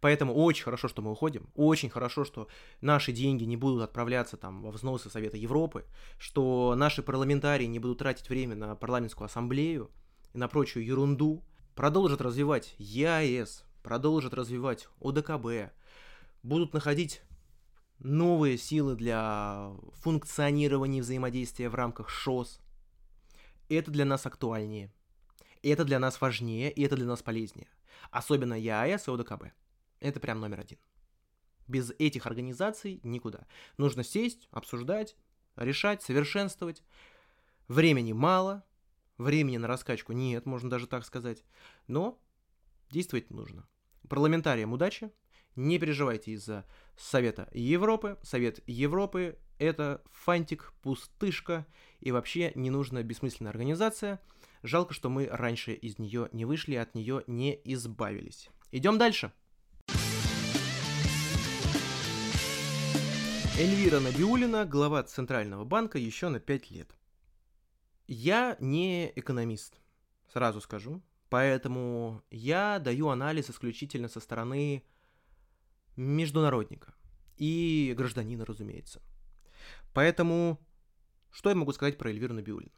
Поэтому 0.00 0.34
очень 0.34 0.64
хорошо, 0.64 0.88
что 0.88 1.02
мы 1.02 1.12
уходим, 1.12 1.48
очень 1.54 1.90
хорошо, 1.90 2.24
что 2.24 2.48
наши 2.80 3.12
деньги 3.12 3.44
не 3.44 3.56
будут 3.56 3.82
отправляться 3.82 4.36
там 4.36 4.62
во 4.62 4.70
взносы 4.70 5.10
Совета 5.10 5.36
Европы, 5.36 5.84
что 6.18 6.74
наши 6.76 7.02
парламентарии 7.02 7.66
не 7.66 7.78
будут 7.78 7.98
тратить 7.98 8.28
время 8.28 8.54
на 8.54 8.74
парламентскую 8.76 9.26
ассамблею 9.26 9.90
и 10.32 10.38
на 10.38 10.48
прочую 10.48 10.84
ерунду, 10.84 11.42
продолжат 11.74 12.20
развивать 12.20 12.74
ЕАЭС, 12.78 13.64
продолжат 13.82 14.34
развивать 14.34 14.88
ОДКБ, 15.00 15.72
будут 16.42 16.72
находить 16.72 17.22
новые 17.98 18.58
силы 18.58 18.96
для 18.96 19.72
функционирования 19.94 20.98
и 20.98 21.02
взаимодействия 21.02 21.68
в 21.68 21.74
рамках 21.74 22.08
ШОС. 22.08 22.60
Это 23.68 23.90
для 23.90 24.04
нас 24.04 24.26
актуальнее, 24.26 24.92
это 25.62 25.84
для 25.84 25.98
нас 25.98 26.20
важнее, 26.20 26.70
и 26.70 26.82
это 26.82 26.96
для 26.96 27.06
нас 27.06 27.22
полезнее. 27.22 27.68
Особенно 28.10 28.54
ЕАЭС 28.54 29.08
и 29.08 29.10
ОДКБ. 29.10 29.44
Это 30.04 30.20
прям 30.20 30.38
номер 30.38 30.60
один. 30.60 30.78
Без 31.66 31.90
этих 31.98 32.26
организаций 32.26 33.00
никуда. 33.04 33.46
Нужно 33.78 34.04
сесть, 34.04 34.48
обсуждать, 34.50 35.16
решать, 35.56 36.02
совершенствовать. 36.02 36.82
Времени 37.68 38.12
мало, 38.12 38.66
времени 39.16 39.56
на 39.56 39.66
раскачку 39.66 40.12
нет, 40.12 40.44
можно 40.44 40.68
даже 40.68 40.86
так 40.88 41.06
сказать. 41.06 41.42
Но 41.86 42.20
действовать 42.90 43.30
нужно. 43.30 43.66
Парламентариям 44.06 44.74
удачи. 44.74 45.10
Не 45.56 45.78
переживайте 45.78 46.32
из-за 46.32 46.66
Совета 46.98 47.48
Европы. 47.54 48.18
Совет 48.22 48.62
Европы— 48.66 49.38
это 49.58 50.02
фантик, 50.12 50.74
пустышка 50.82 51.66
и 52.00 52.12
вообще 52.12 52.52
ненужная 52.54 53.04
бессмысленная 53.04 53.52
организация. 53.52 54.20
Жалко, 54.62 54.92
что 54.92 55.08
мы 55.08 55.28
раньше 55.30 55.72
из 55.72 55.98
нее 55.98 56.28
не 56.32 56.44
вышли, 56.44 56.74
от 56.74 56.94
нее 56.94 57.24
не 57.26 57.58
избавились. 57.64 58.50
Идем 58.70 58.98
дальше. 58.98 59.32
Эльвира 63.56 64.00
Набиулина, 64.00 64.66
глава 64.66 65.04
Центрального 65.04 65.64
банка, 65.64 65.96
еще 65.96 66.28
на 66.28 66.40
5 66.40 66.72
лет. 66.72 66.90
Я 68.08 68.56
не 68.58 69.12
экономист, 69.14 69.80
сразу 70.32 70.60
скажу. 70.60 71.00
Поэтому 71.28 72.20
я 72.32 72.80
даю 72.80 73.10
анализ 73.10 73.50
исключительно 73.50 74.08
со 74.08 74.18
стороны 74.18 74.82
международника 75.94 76.94
и 77.36 77.94
гражданина, 77.96 78.44
разумеется. 78.44 79.00
Поэтому 79.92 80.58
что 81.30 81.48
я 81.48 81.54
могу 81.54 81.72
сказать 81.72 81.96
про 81.96 82.10
Эльвиру 82.10 82.34
Набиулину? 82.34 82.72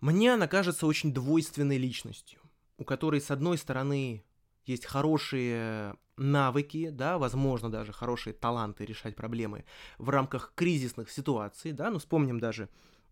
Мне 0.00 0.32
она 0.32 0.48
кажется 0.48 0.86
очень 0.86 1.12
двойственной 1.12 1.76
личностью, 1.76 2.40
у 2.78 2.84
которой, 2.84 3.20
с 3.20 3.30
одной 3.30 3.58
стороны, 3.58 4.24
есть 4.64 4.86
хорошие 4.86 5.94
навыки, 6.16 6.90
да, 6.90 7.18
возможно, 7.18 7.70
даже 7.70 7.92
хорошие 7.92 8.34
таланты 8.34 8.84
решать 8.84 9.16
проблемы 9.16 9.64
в 9.98 10.08
рамках 10.08 10.52
кризисных 10.54 11.10
ситуаций, 11.10 11.72
да, 11.72 11.90
ну, 11.90 11.98
вспомним 11.98 12.40
даже 12.40 12.68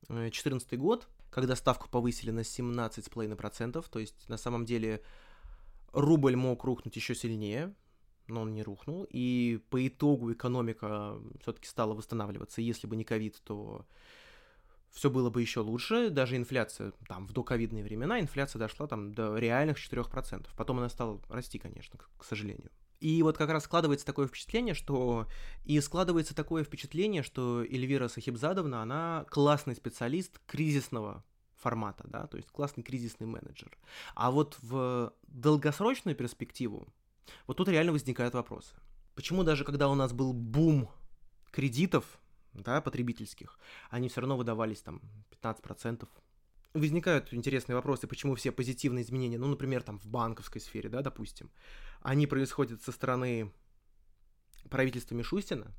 2014 0.08 0.72
э, 0.72 0.76
год, 0.76 1.08
когда 1.30 1.56
ставку 1.56 1.88
повысили 1.88 2.30
на 2.30 2.40
17,5%, 2.40 3.84
то 3.90 3.98
есть 3.98 4.28
на 4.28 4.36
самом 4.36 4.64
деле 4.64 5.02
рубль 5.92 6.36
мог 6.36 6.64
рухнуть 6.64 6.96
еще 6.96 7.14
сильнее, 7.14 7.74
но 8.28 8.42
он 8.42 8.54
не 8.54 8.62
рухнул, 8.62 9.06
и 9.10 9.60
по 9.70 9.86
итогу 9.86 10.32
экономика 10.32 11.18
все-таки 11.40 11.66
стала 11.66 11.94
восстанавливаться. 11.94 12.60
Если 12.60 12.86
бы 12.86 12.96
не 12.96 13.04
ковид, 13.04 13.40
то 13.44 13.84
все 14.90 15.10
было 15.10 15.30
бы 15.30 15.40
еще 15.40 15.60
лучше. 15.60 16.10
Даже 16.10 16.36
инфляция, 16.36 16.92
там, 17.08 17.26
в 17.26 17.32
доковидные 17.32 17.82
времена, 17.82 18.20
инфляция 18.20 18.60
дошла 18.60 18.86
там 18.86 19.12
до 19.12 19.36
реальных 19.36 19.78
4%. 19.78 20.46
Потом 20.56 20.78
она 20.78 20.88
стала 20.88 21.20
расти, 21.28 21.58
конечно, 21.58 21.98
к 22.16 22.24
сожалению. 22.24 22.70
И 23.02 23.20
вот 23.24 23.36
как 23.36 23.50
раз 23.50 23.64
складывается 23.64 24.06
такое 24.06 24.28
впечатление, 24.28 24.74
что... 24.74 25.26
И 25.64 25.80
складывается 25.80 26.36
такое 26.36 26.62
впечатление, 26.62 27.24
что 27.24 27.64
Эльвира 27.64 28.06
Сахибзадовна, 28.06 28.80
она 28.80 29.26
классный 29.28 29.74
специалист 29.74 30.38
кризисного 30.46 31.24
формата, 31.56 32.04
да, 32.06 32.28
то 32.28 32.36
есть 32.36 32.48
классный 32.50 32.84
кризисный 32.84 33.26
менеджер. 33.26 33.76
А 34.14 34.30
вот 34.30 34.56
в 34.62 35.12
долгосрочную 35.26 36.14
перспективу, 36.14 36.86
вот 37.48 37.56
тут 37.56 37.68
реально 37.68 37.90
возникают 37.90 38.34
вопросы. 38.34 38.74
Почему 39.16 39.42
даже 39.42 39.64
когда 39.64 39.88
у 39.88 39.96
нас 39.96 40.12
был 40.12 40.32
бум 40.32 40.88
кредитов, 41.50 42.04
да, 42.52 42.80
потребительских, 42.80 43.58
они 43.90 44.08
все 44.08 44.20
равно 44.20 44.36
выдавались 44.36 44.80
там 44.80 45.00
15%, 45.42 46.08
возникают 46.74 47.32
интересные 47.34 47.76
вопросы, 47.76 48.06
почему 48.06 48.34
все 48.34 48.52
позитивные 48.52 49.04
изменения, 49.04 49.38
ну, 49.38 49.46
например, 49.46 49.82
там 49.82 49.98
в 49.98 50.06
банковской 50.06 50.60
сфере, 50.60 50.88
да, 50.88 51.02
допустим, 51.02 51.50
они 52.02 52.26
происходят 52.26 52.82
со 52.82 52.92
стороны 52.92 53.52
правительства 54.70 55.14
Мишустина, 55.14 55.72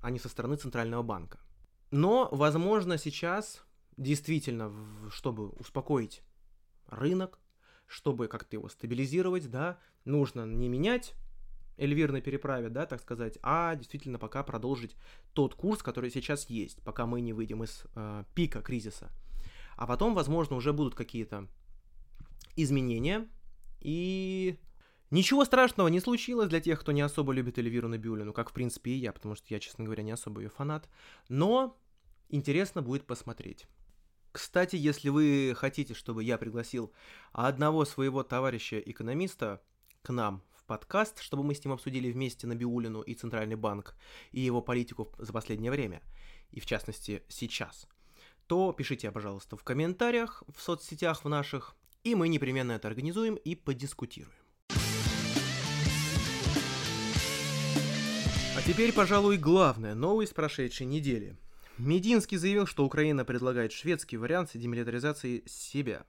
а 0.00 0.10
не 0.10 0.18
со 0.18 0.28
стороны 0.28 0.56
Центрального 0.56 1.02
банка. 1.02 1.40
Но, 1.90 2.28
возможно, 2.30 2.98
сейчас 2.98 3.64
действительно, 3.96 4.72
чтобы 5.10 5.48
успокоить 5.50 6.22
рынок, 6.86 7.38
чтобы 7.86 8.28
как-то 8.28 8.56
его 8.56 8.68
стабилизировать, 8.68 9.50
да, 9.50 9.78
нужно 10.04 10.44
не 10.44 10.68
менять 10.68 11.14
Эльвир 11.78 12.12
на 12.12 12.20
переправе, 12.20 12.68
да, 12.68 12.86
так 12.86 13.00
сказать, 13.00 13.38
а 13.42 13.74
действительно 13.76 14.18
пока 14.18 14.42
продолжить 14.42 14.96
тот 15.32 15.54
курс, 15.54 15.82
который 15.82 16.10
сейчас 16.10 16.50
есть, 16.50 16.82
пока 16.82 17.06
мы 17.06 17.20
не 17.20 17.32
выйдем 17.32 17.62
из 17.62 17.84
э, 17.94 18.24
пика 18.34 18.60
кризиса. 18.62 19.10
А 19.76 19.86
потом, 19.86 20.14
возможно, 20.14 20.56
уже 20.56 20.72
будут 20.72 20.96
какие-то 20.96 21.46
изменения, 22.56 23.28
и 23.80 24.58
ничего 25.10 25.44
страшного 25.44 25.88
не 25.88 26.00
случилось 26.00 26.48
для 26.48 26.60
тех, 26.60 26.80
кто 26.80 26.92
не 26.92 27.00
особо 27.00 27.32
любит 27.32 27.58
Эльвиру 27.58 27.88
Набиулину, 27.88 28.32
как, 28.32 28.50
в 28.50 28.52
принципе, 28.52 28.92
и 28.92 28.98
я, 28.98 29.12
потому 29.12 29.34
что 29.34 29.46
я, 29.48 29.60
честно 29.60 29.84
говоря, 29.84 30.02
не 30.02 30.12
особо 30.12 30.40
ее 30.40 30.48
фанат, 30.48 30.88
но 31.28 31.78
интересно 32.28 32.82
будет 32.82 33.06
посмотреть. 33.06 33.66
Кстати, 34.32 34.76
если 34.76 35.08
вы 35.08 35.54
хотите, 35.56 35.94
чтобы 35.94 36.22
я 36.22 36.38
пригласил 36.38 36.92
одного 37.32 37.84
своего 37.84 38.22
товарища-экономиста 38.22 39.62
к 40.02 40.10
нам 40.10 40.42
в 40.54 40.64
подкаст, 40.64 41.20
чтобы 41.20 41.42
мы 41.42 41.54
с 41.54 41.64
ним 41.64 41.72
обсудили 41.72 42.12
вместе 42.12 42.46
Набиулину 42.46 43.00
и 43.00 43.14
Центральный 43.14 43.56
банк 43.56 43.96
и 44.32 44.40
его 44.40 44.60
политику 44.60 45.12
за 45.18 45.32
последнее 45.32 45.72
время, 45.72 46.02
и 46.50 46.60
в 46.60 46.66
частности 46.66 47.22
сейчас– 47.28 47.88
то 48.48 48.72
пишите, 48.72 49.12
пожалуйста, 49.12 49.56
в 49.56 49.62
комментариях 49.62 50.42
в 50.48 50.60
соцсетях 50.60 51.22
в 51.22 51.28
наших, 51.28 51.76
и 52.02 52.14
мы 52.14 52.28
непременно 52.28 52.72
это 52.72 52.88
организуем 52.88 53.34
и 53.34 53.54
подискутируем. 53.54 54.47
Теперь, 58.68 58.92
пожалуй, 58.92 59.38
главная 59.38 59.94
новость 59.94 60.34
прошедшей 60.34 60.84
недели. 60.84 61.38
Мединский 61.78 62.36
заявил, 62.36 62.66
что 62.66 62.84
Украина 62.84 63.24
предлагает 63.24 63.72
шведский 63.72 64.18
вариант 64.18 64.50
демилитаризации 64.52 65.42
себя. 65.46 66.04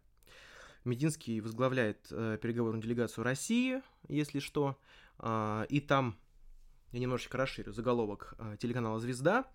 Мединский 0.83 1.39
возглавляет 1.39 2.07
э, 2.11 2.37
переговорную 2.41 2.83
делегацию 2.83 3.23
России, 3.23 3.81
если 4.09 4.39
что, 4.39 4.77
э, 5.19 5.67
и 5.69 5.79
там, 5.79 6.17
я 6.91 6.99
немножечко 6.99 7.37
расширю 7.37 7.71
заголовок 7.71 8.33
э, 8.37 8.57
телеканала 8.59 8.99
«Звезда», 8.99 9.45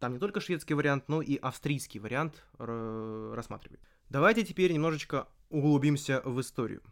там 0.00 0.12
не 0.12 0.18
только 0.18 0.40
шведский 0.40 0.74
вариант, 0.74 1.04
но 1.06 1.22
и 1.22 1.36
австрийский 1.36 2.00
вариант 2.00 2.42
рассматривает. 2.58 3.80
Давайте 4.08 4.44
теперь 4.44 4.72
немножечко 4.72 5.28
углубимся 5.48 6.22
в 6.24 6.40
историю. 6.40 6.82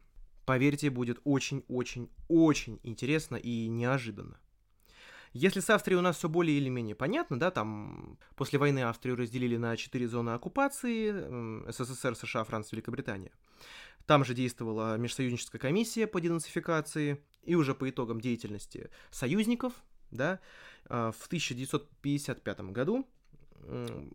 Поверьте, 0.46 0.90
будет 0.90 1.18
очень-очень-очень 1.24 2.78
интересно 2.84 3.36
и 3.36 3.66
неожиданно. 3.66 4.38
Если 5.32 5.60
с 5.60 5.70
Австрией 5.70 5.98
у 5.98 6.02
нас 6.02 6.16
все 6.16 6.28
более 6.28 6.56
или 6.56 6.68
менее 6.68 6.94
понятно, 6.94 7.38
да, 7.38 7.50
там 7.50 8.18
после 8.34 8.58
войны 8.58 8.80
Австрию 8.84 9.16
разделили 9.16 9.56
на 9.56 9.76
четыре 9.76 10.08
зоны 10.08 10.30
оккупации, 10.30 11.70
СССР, 11.70 12.16
США, 12.16 12.44
Франция, 12.44 12.76
Великобритания. 12.76 13.32
Там 14.06 14.24
же 14.24 14.34
действовала 14.34 14.96
межсоюзническая 14.96 15.60
комиссия 15.60 16.06
по 16.06 16.20
денацификации, 16.20 17.22
И 17.42 17.54
уже 17.54 17.74
по 17.74 17.88
итогам 17.88 18.20
деятельности 18.20 18.90
союзников, 19.10 19.72
да, 20.10 20.40
в 20.84 21.26
1955 21.26 22.60
году 22.72 23.06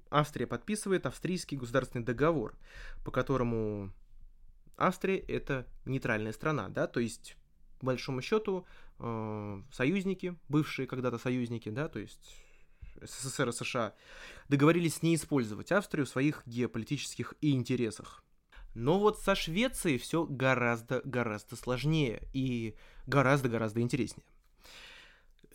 Австрия 0.10 0.48
подписывает 0.48 1.05
австрийский 1.05 1.58
государственный 1.58 2.05
договор, 2.05 2.55
по 3.03 3.12
которому 3.12 3.91
Австрия 4.77 5.17
это 5.17 5.67
нейтральная 5.86 6.32
страна, 6.32 6.70
да, 6.70 6.88
то 6.88 7.00
есть 7.00 7.36
по 7.79 7.88
большому 7.88 8.22
счету 8.22 8.65
э, 9.00 9.62
союзники, 9.71 10.38
бывшие 10.50 10.88
когда-то 10.88 11.17
союзники, 11.17 11.69
да, 11.69 11.88
то 11.88 12.00
есть 12.00 12.41
СССР 13.01 13.50
и 13.50 13.51
США, 13.51 13.93
договорились 14.50 15.01
не 15.01 15.15
использовать 15.15 15.71
Австрию 15.71 16.05
в 16.05 16.09
своих 16.09 16.43
геополитических 16.45 17.33
интересах. 17.41 18.23
Но 18.75 19.00
вот 19.00 19.19
со 19.19 19.35
Швецией 19.35 19.97
все 19.97 20.25
гораздо-гораздо 20.25 21.55
сложнее 21.55 22.27
и 22.33 22.75
гораздо-гораздо 23.05 23.81
интереснее. 23.81 24.25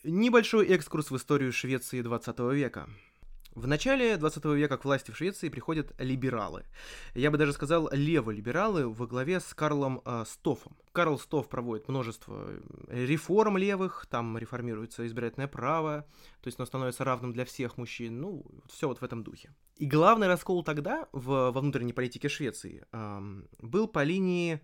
Небольшой 0.05 0.67
экскурс 0.69 1.11
в 1.11 1.17
историю 1.17 1.53
Швеции 1.53 2.03
20 2.03 2.39
века– 2.53 2.89
в 3.59 3.67
начале 3.67 4.17
20 4.17 4.45
века 4.45 4.77
к 4.77 4.85
власти 4.85 5.11
в 5.11 5.17
Швеции 5.17 5.49
приходят 5.49 5.93
либералы. 5.99 6.65
Я 7.15 7.31
бы 7.31 7.39
даже 7.39 7.53
сказал 7.53 7.89
леволибералы 7.93 8.89
во 8.89 9.07
главе 9.07 9.41
с 9.41 9.53
Карлом 9.55 10.01
э, 10.05 10.25
Стофом. 10.27 10.77
Карл 10.93 11.19
Стоф 11.19 11.49
проводит 11.49 11.89
множество 11.89 12.51
реформ 12.89 13.57
левых, 13.57 14.07
там 14.09 14.39
реформируется 14.39 15.07
избирательное 15.07 15.49
право, 15.49 16.07
то 16.41 16.49
есть 16.49 16.59
оно 16.59 16.67
становится 16.67 17.05
равным 17.05 17.33
для 17.33 17.45
всех 17.45 17.77
мужчин, 17.77 18.21
ну, 18.21 18.47
все 18.69 18.89
вот 18.89 19.01
в 19.01 19.05
этом 19.05 19.23
духе. 19.23 19.55
И 19.77 19.87
главный 19.87 20.29
раскол 20.29 20.63
тогда 20.63 21.09
в, 21.13 21.51
во 21.51 21.61
внутренней 21.61 21.93
политике 21.93 22.29
Швеции 22.29 22.85
э, 22.93 23.43
был 23.61 23.89
по 23.89 24.05
линии 24.05 24.61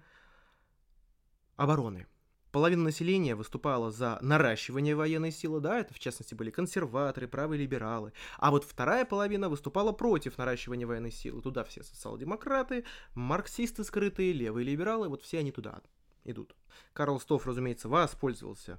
обороны 1.57 2.07
половина 2.55 2.85
населения 2.85 3.35
выступала 3.35 3.91
за 3.91 4.17
наращивание 4.21 4.95
военной 4.95 5.33
силы, 5.33 5.59
да, 5.61 5.81
это 5.81 5.93
в 5.93 5.99
частности 5.99 6.37
были 6.37 6.51
консерваторы, 6.51 7.27
правые 7.27 7.61
либералы, 7.61 8.13
а 8.39 8.53
вот 8.53 8.63
вторая 8.63 9.05
половина 9.05 9.49
выступала 9.49 9.91
против 9.91 10.39
наращивания 10.39 10.87
военной 10.87 11.11
силы, 11.11 11.43
туда 11.43 11.65
все 11.65 11.83
социал-демократы, 11.83 12.85
марксисты 13.15 13.83
скрытые, 13.83 14.33
левые 14.33 14.65
либералы, 14.65 15.09
вот 15.09 15.25
все 15.25 15.41
они 15.41 15.51
туда 15.51 15.81
идут. 16.23 16.55
Карл 16.93 17.19
Стофф, 17.19 17.45
разумеется, 17.45 17.89
воспользовался 17.89 18.79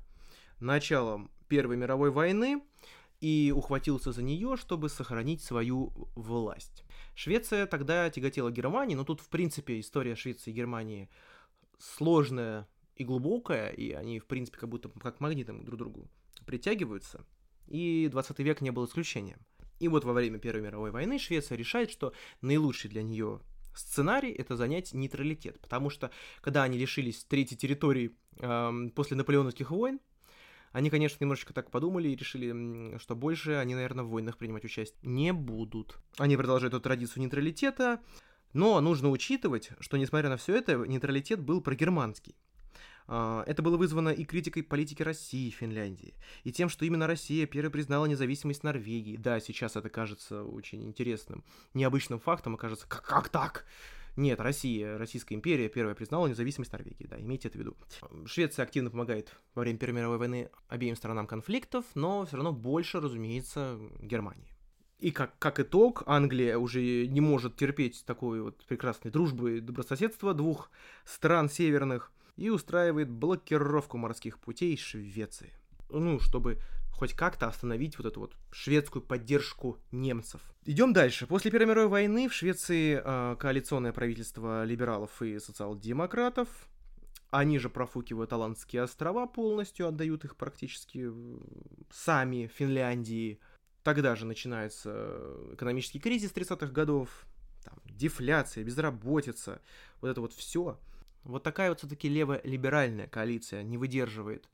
началом 0.62 1.30
Первой 1.50 1.76
мировой 1.76 2.12
войны 2.12 2.64
и 3.20 3.52
ухватился 3.54 4.14
за 4.14 4.24
нее, 4.24 4.56
чтобы 4.56 4.88
сохранить 4.88 5.44
свою 5.44 5.92
власть. 6.16 6.86
Швеция 7.14 7.66
тогда 7.66 8.10
тяготела 8.10 8.52
Германии, 8.52 8.96
но 8.96 9.04
тут, 9.04 9.20
в 9.20 9.28
принципе, 9.28 9.82
история 9.82 10.16
Швеции 10.16 10.52
и 10.52 10.54
Германии 10.54 11.10
сложная 11.78 12.70
и 12.96 13.04
глубокая, 13.04 13.70
и 13.70 13.92
они, 13.92 14.20
в 14.20 14.26
принципе, 14.26 14.58
как 14.58 14.70
будто 14.70 14.90
как 14.90 15.20
магнитом 15.20 15.64
друг 15.64 15.76
к 15.76 15.80
другу 15.80 16.10
притягиваются. 16.46 17.26
И 17.68 18.08
20 18.12 18.40
век 18.40 18.62
не 18.62 18.72
был 18.72 18.86
исключением. 18.86 19.40
И 19.80 19.88
вот 19.88 20.06
во 20.06 20.14
время 20.14 20.40
Первой 20.40 20.62
мировой 20.62 20.92
войны 20.92 21.20
Швеция 21.20 21.58
решает, 21.58 21.92
что 21.92 22.14
наилучший 22.42 22.90
для 22.90 23.04
нее 23.04 23.42
сценарий 23.76 24.32
это 24.32 24.56
занять 24.56 24.94
нейтралитет, 24.94 25.60
потому 25.60 25.90
что 25.90 26.12
когда 26.42 26.64
они 26.64 26.78
лишились 26.78 27.26
третьей 27.26 27.58
территории 27.58 28.16
э, 28.38 28.90
после 28.96 29.18
наполеоновских 29.18 29.72
войн, 29.72 30.00
они, 30.72 30.90
конечно, 30.90 31.18
немножечко 31.22 31.54
так 31.54 31.72
подумали 31.72 32.10
и 32.10 32.16
решили, 32.16 32.98
что 32.98 33.16
больше 33.16 33.54
они, 33.54 33.76
наверное, 33.76 34.04
в 34.04 34.10
войнах 34.10 34.38
принимать 34.38 34.66
участие 34.66 35.00
не 35.04 35.32
будут. 35.32 35.98
Они 36.18 36.36
продолжают 36.36 36.74
эту 36.74 36.84
традицию 36.84 37.24
нейтралитета, 37.24 38.02
но 38.52 38.80
нужно 38.82 39.10
учитывать, 39.10 39.70
что, 39.80 39.98
несмотря 39.98 40.30
на 40.30 40.38
все 40.38 40.56
это, 40.56 40.76
нейтралитет 40.76 41.42
был 41.42 41.62
прогерманский. 41.62 42.36
А, 43.08 43.44
это 43.46 43.62
было 43.62 43.78
вызвано 43.78 44.10
и 44.10 44.24
критикой 44.26 44.64
политики 44.64 45.04
России 45.04 45.48
и 45.48 45.52
Финляндии, 45.52 46.16
и 46.44 46.52
тем, 46.52 46.70
что 46.70 46.86
именно 46.86 47.08
Россия 47.08 47.46
первой 47.46 47.70
признала 47.70 48.06
независимость 48.06 48.64
Норвегии. 48.64 49.18
Да, 49.18 49.40
сейчас 49.40 49.76
это 49.76 49.90
кажется 49.90 50.44
очень 50.44 50.84
интересным, 50.84 51.44
необычным 51.74 52.20
фактом, 52.20 52.56
окажется, 52.56 52.88
как, 52.88 53.04
как 53.04 53.30
так? 53.30 53.66
Нет, 54.16 54.40
Россия, 54.40 54.98
Российская 54.98 55.36
империя 55.36 55.68
первая 55.68 55.94
признала 55.94 56.28
независимость 56.28 56.72
Норвегии, 56.72 57.06
да, 57.06 57.20
имейте 57.20 57.50
это 57.50 57.58
в 57.58 57.62
виду. 57.62 57.78
Швеция 58.26 58.64
активно 58.64 58.90
помогает 58.90 59.36
во 59.56 59.62
время 59.62 59.78
Первой 59.78 59.98
мировой 59.98 60.18
войны 60.18 60.50
обеим 60.70 60.96
сторонам 60.96 61.28
конфликтов, 61.28 61.86
но 61.96 62.26
все 62.26 62.38
равно 62.38 62.54
больше, 62.54 63.02
разумеется, 63.02 63.78
Германии. 64.02 64.56
И 65.00 65.12
как, 65.12 65.38
как 65.38 65.60
итог, 65.60 66.04
Англия 66.06 66.58
уже 66.58 67.06
не 67.08 67.20
может 67.20 67.58
терпеть 67.58 68.06
такой 68.06 68.42
вот 68.42 68.64
прекрасной 68.66 69.12
дружбы 69.12 69.58
и 69.58 69.60
добрососедства 69.60 70.34
двух 70.34 70.72
стран 71.04 71.50
северных 71.50 72.14
и 72.36 72.50
устраивает 72.50 73.10
блокировку 73.10 73.98
морских 73.98 74.40
путей 74.40 74.78
Швеции. 74.78 75.54
Ну, 75.90 76.20
чтобы 76.20 76.60
хоть 76.96 77.14
как-то 77.14 77.48
остановить 77.48 77.98
вот 77.98 78.08
эту 78.08 78.22
вот 78.22 78.36
шведскую 78.52 79.02
поддержку 79.02 79.78
немцев. 79.92 80.42
Идем 80.64 80.94
дальше. 80.94 81.28
После 81.28 81.52
Первой 81.52 81.68
мировой 81.68 81.90
войны 81.90 82.30
в 82.30 82.34
Швеции 82.34 83.02
э, 83.04 83.36
коалиционное 83.38 83.92
правительство 83.92 84.64
либералов 84.64 85.22
и 85.22 85.40
социал-демократов. 85.40 86.48
Они 87.32 87.60
же 87.60 87.70
профукивают 87.70 88.32
Аландские 88.32 88.84
острова 88.84 89.26
полностью, 89.26 89.88
отдают 89.88 90.24
их 90.24 90.38
практически 90.38 91.12
сами 91.92 92.50
Финляндии. 92.56 93.40
Тогда 93.84 94.16
же 94.16 94.26
начинается 94.26 95.36
экономический 95.54 96.00
кризис 96.00 96.32
30-х 96.32 96.68
годов, 96.68 97.10
там, 97.64 97.76
дефляция, 97.84 98.64
безработица, 98.64 99.62
вот 100.00 100.08
это 100.08 100.22
вот 100.22 100.34
все. 100.34 100.80
Вот 101.26 101.42
такая 101.44 101.70
вот 101.70 101.80
все-таки 101.80 102.08
леволиберальная 102.08 103.08
коалиция 103.08 103.64
не 103.64 103.78
выдерживает 103.78 104.48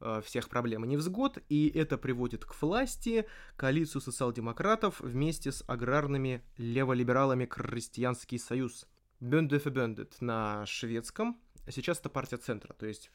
э, 0.00 0.20
всех 0.24 0.50
проблем 0.50 0.84
и 0.84 0.88
невзгод, 0.88 1.38
и 1.48 1.68
это 1.74 1.96
приводит 1.96 2.44
к 2.44 2.54
власти 2.60 3.26
коалицию 3.56 4.02
социал-демократов 4.02 5.00
вместе 5.00 5.50
с 5.50 5.64
аграрными 5.66 6.44
леволибералами 6.58 7.46
Крестьянский 7.46 8.38
союз. 8.38 8.86
Бендефебендет 9.20 10.20
на 10.20 10.64
шведском, 10.66 11.40
сейчас 11.68 11.98
это 11.98 12.08
партия 12.08 12.36
центра, 12.36 12.72
то 12.72 12.86
есть 12.86 13.10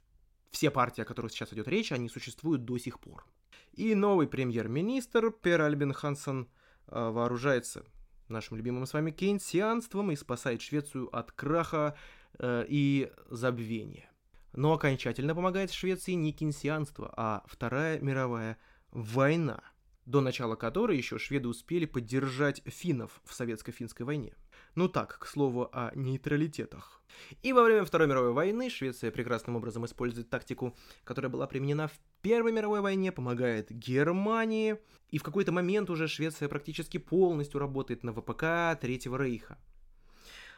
все 0.51 0.69
партии, 0.69 1.01
о 1.01 1.05
которых 1.05 1.31
сейчас 1.31 1.53
идет 1.53 1.67
речь, 1.67 1.91
они 1.91 2.09
существуют 2.09 2.65
до 2.65 2.77
сих 2.77 2.99
пор. 2.99 3.25
И 3.73 3.95
новый 3.95 4.27
премьер-министр 4.27 5.31
Пер 5.31 5.61
Альбин 5.61 5.93
Хансен 5.93 6.49
э, 6.87 7.09
вооружается 7.09 7.85
нашим 8.27 8.57
любимым 8.57 8.85
с 8.85 8.93
вами 8.93 9.11
кейнсианством 9.11 10.11
и 10.11 10.15
спасает 10.15 10.61
Швецию 10.61 11.15
от 11.15 11.31
краха 11.31 11.95
и 12.41 13.11
забвения. 13.29 14.09
Но 14.53 14.73
окончательно 14.73 15.33
помогает 15.33 15.71
Швеции 15.71 16.13
не 16.13 16.31
кейнсианство, 16.31 17.11
а 17.17 17.43
Вторая 17.47 17.99
мировая 17.99 18.57
война, 18.91 19.61
до 20.05 20.21
начала 20.21 20.55
которой 20.55 20.97
еще 20.97 21.17
шведы 21.17 21.47
успели 21.47 21.85
поддержать 21.85 22.61
финнов 22.65 23.21
в 23.25 23.33
советско-финской 23.33 24.05
войне. 24.05 24.35
Ну 24.75 24.87
так, 24.89 25.19
к 25.19 25.27
слову 25.27 25.69
о 25.71 25.91
нейтралитетах. 25.95 27.01
И 27.43 27.53
во 27.53 27.63
время 27.63 27.85
Второй 27.85 28.07
мировой 28.07 28.33
войны 28.33 28.69
Швеция 28.69 29.11
прекрасным 29.11 29.55
образом 29.55 29.85
использует 29.85 30.29
тактику, 30.29 30.75
которая 31.03 31.31
была 31.31 31.45
применена 31.45 31.87
в 31.87 31.93
Первой 32.21 32.51
мировой 32.51 32.81
войне, 32.81 33.11
помогает 33.11 33.71
Германии, 33.71 34.77
и 35.09 35.19
в 35.19 35.23
какой-то 35.23 35.51
момент 35.51 35.89
уже 35.89 36.07
Швеция 36.07 36.49
практически 36.49 36.97
полностью 36.97 37.59
работает 37.59 38.03
на 38.03 38.13
ВПК 38.13 38.79
Третьего 38.81 39.17
Рейха. 39.17 39.59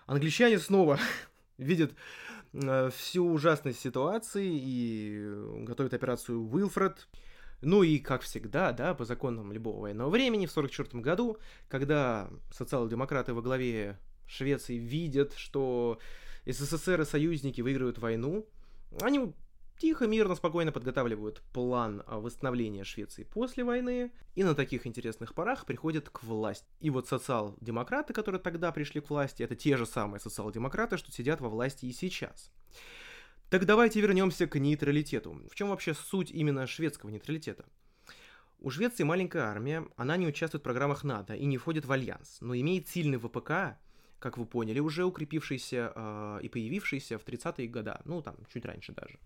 Англичане 0.05 0.59
снова 0.59 0.99
видят 1.57 1.93
э, 2.53 2.89
всю 2.95 3.25
ужасность 3.25 3.79
ситуации 3.79 4.47
и 4.51 5.63
готовят 5.63 5.93
операцию 5.93 6.41
Уилфред. 6.41 7.07
Ну 7.61 7.83
и, 7.83 7.99
как 7.99 8.21
всегда, 8.21 8.73
да, 8.73 8.93
по 8.93 9.05
законам 9.05 9.51
любого 9.51 9.81
военного 9.81 10.09
времени, 10.09 10.45
в 10.45 10.51
1944 10.51 11.01
году, 11.01 11.37
когда 11.67 12.29
социал-демократы 12.51 13.33
во 13.33 13.41
главе 13.41 13.97
Швеции 14.27 14.77
видят, 14.77 15.33
что 15.35 15.99
СССР 16.45 17.01
и 17.01 17.05
союзники 17.05 17.61
выигрывают 17.61 17.97
войну, 17.97 18.45
они 19.01 19.33
тихо, 19.77 20.07
мирно, 20.07 20.35
спокойно 20.35 20.71
подготавливают 20.71 21.41
план 21.53 22.03
восстановления 22.07 22.83
Швеции 22.83 23.23
после 23.23 23.63
войны, 23.63 24.11
и 24.35 24.43
на 24.43 24.55
таких 24.55 24.87
интересных 24.87 25.33
порах 25.33 25.65
приходят 25.65 26.09
к 26.09 26.23
власти. 26.23 26.67
И 26.79 26.89
вот 26.89 27.07
социал-демократы, 27.07 28.13
которые 28.13 28.41
тогда 28.41 28.71
пришли 28.71 29.01
к 29.01 29.09
власти, 29.09 29.43
это 29.43 29.55
те 29.55 29.77
же 29.77 29.85
самые 29.85 30.19
социал-демократы, 30.19 30.97
что 30.97 31.11
сидят 31.11 31.41
во 31.41 31.49
власти 31.49 31.85
и 31.85 31.91
сейчас. 31.91 32.51
Так 33.49 33.65
давайте 33.65 34.01
вернемся 34.01 34.47
к 34.47 34.57
нейтралитету. 34.57 35.39
В 35.51 35.55
чем 35.55 35.69
вообще 35.69 35.93
суть 35.93 36.31
именно 36.31 36.65
шведского 36.65 37.09
нейтралитета? 37.09 37.65
У 38.59 38.71
Швеции 38.71 39.03
маленькая 39.03 39.43
армия, 39.43 39.85
она 39.95 40.17
не 40.17 40.25
участвует 40.25 40.61
в 40.61 40.63
программах 40.63 41.03
НАТО 41.03 41.35
и 41.35 41.45
не 41.45 41.57
входит 41.57 41.85
в 41.85 41.91
альянс, 41.91 42.37
но 42.41 42.55
имеет 42.55 42.87
сильный 42.87 43.19
ВПК, 43.19 43.77
как 44.17 44.37
вы 44.37 44.45
поняли, 44.45 44.79
уже 44.79 45.05
укрепившийся 45.05 45.93
э, 45.93 46.39
и 46.41 46.49
появившийся 46.49 47.19
в 47.19 47.25
30-е 47.25 47.67
годы, 47.67 47.93
ну 48.05 48.23
там 48.23 48.35
чуть 48.51 48.65
раньше 48.65 48.93
даже. 48.93 49.19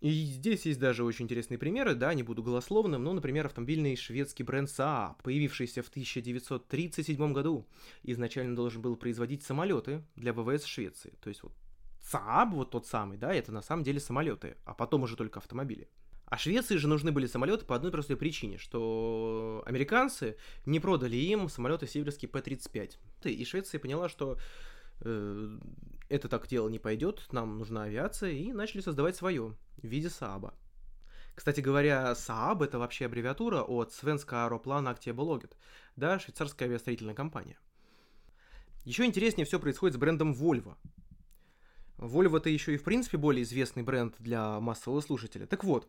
И 0.00 0.10
здесь 0.10 0.64
есть 0.64 0.80
даже 0.80 1.04
очень 1.04 1.26
интересные 1.26 1.58
примеры, 1.58 1.94
да, 1.94 2.14
не 2.14 2.22
буду 2.22 2.42
голословным, 2.42 3.04
но, 3.04 3.12
например, 3.12 3.46
автомобильный 3.46 3.96
шведский 3.96 4.42
бренд 4.42 4.68
Saab, 4.70 5.16
появившийся 5.22 5.82
в 5.82 5.88
1937 5.88 7.32
году, 7.34 7.66
изначально 8.02 8.56
должен 8.56 8.80
был 8.80 8.96
производить 8.96 9.42
самолеты 9.42 10.02
для 10.16 10.32
ВВС 10.32 10.64
Швеции. 10.64 11.12
То 11.20 11.28
есть 11.28 11.42
вот 11.42 11.52
ЦААБ, 12.00 12.54
вот 12.54 12.70
тот 12.70 12.86
самый, 12.86 13.18
да, 13.18 13.34
это 13.34 13.52
на 13.52 13.60
самом 13.60 13.84
деле 13.84 14.00
самолеты, 14.00 14.56
а 14.64 14.72
потом 14.72 15.02
уже 15.02 15.16
только 15.16 15.38
автомобили. 15.38 15.86
А 16.24 16.38
Швеции 16.38 16.76
же 16.76 16.88
нужны 16.88 17.12
были 17.12 17.26
самолеты 17.26 17.66
по 17.66 17.74
одной 17.74 17.90
простой 17.90 18.16
причине, 18.16 18.56
что 18.56 19.62
американцы 19.66 20.36
не 20.64 20.80
продали 20.80 21.16
им 21.16 21.48
самолеты 21.48 21.86
северские 21.86 22.28
П-35. 22.28 22.94
И 23.24 23.44
Швеция 23.44 23.80
поняла, 23.80 24.08
что 24.08 24.38
это 25.00 26.28
так 26.28 26.46
дело 26.46 26.68
не 26.68 26.78
пойдет, 26.78 27.26
нам 27.32 27.58
нужна 27.58 27.84
авиация, 27.84 28.32
и 28.32 28.52
начали 28.52 28.80
создавать 28.80 29.16
свое 29.16 29.56
в 29.76 29.86
виде 29.86 30.10
Сааба. 30.10 30.54
Кстати 31.34 31.60
говоря, 31.60 32.12
Saab 32.12 32.62
это 32.64 32.78
вообще 32.78 33.06
аббревиатура 33.06 33.62
от 33.62 33.92
Svenska 33.92 34.46
Aeroplan 34.46 34.94
Aktiebolaget, 34.94 35.52
да, 35.96 36.18
швейцарская 36.18 36.68
авиастроительная 36.68 37.14
компания. 37.14 37.56
Еще 38.84 39.04
интереснее 39.04 39.46
все 39.46 39.58
происходит 39.58 39.94
с 39.94 39.98
брендом 39.98 40.32
Volvo. 40.32 40.76
Volvo 41.96 42.38
это 42.38 42.50
еще 42.50 42.74
и 42.74 42.76
в 42.76 42.82
принципе 42.82 43.16
более 43.16 43.42
известный 43.44 43.82
бренд 43.82 44.16
для 44.18 44.58
массового 44.60 45.00
слушателя. 45.00 45.46
Так 45.46 45.64
вот, 45.64 45.88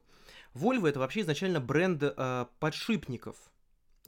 Volvo 0.53 0.87
это 0.87 0.99
вообще 0.99 1.21
изначально 1.21 1.59
бренд 1.59 2.03
э, 2.03 2.45
подшипников, 2.59 3.37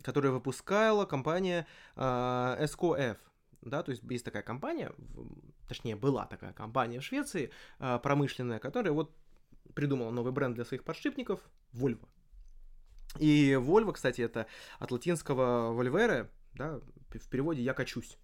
который 0.02 0.32
выпускала 0.32 1.06
компания 1.06 1.66
э, 1.96 2.02
SKF. 2.02 3.18
Да, 3.66 3.84
то 3.84 3.92
есть 3.92 4.04
есть 4.10 4.26
такая 4.26 4.44
компания, 4.44 4.92
точнее 5.68 5.96
была 5.96 6.26
такая 6.26 6.54
компания 6.54 7.00
в 7.00 7.04
Швеции 7.04 7.52
э, 7.80 8.00
промышленная, 8.02 8.60
которая 8.60 8.94
вот 8.94 9.16
придумала 9.74 10.12
новый 10.12 10.32
бренд 10.32 10.56
для 10.56 10.66
своих 10.66 10.84
подшипников 10.84 11.40
Volvo. 11.74 12.08
И 13.20 13.54
Volvo, 13.54 13.94
кстати, 13.94 14.22
это 14.22 14.48
от 14.80 14.92
латинского 14.92 15.74
Volvere, 15.74 16.30
да, 16.54 16.80
в 17.10 17.30
переводе 17.30 17.62
«я 17.62 17.74
качусь». 17.74 18.18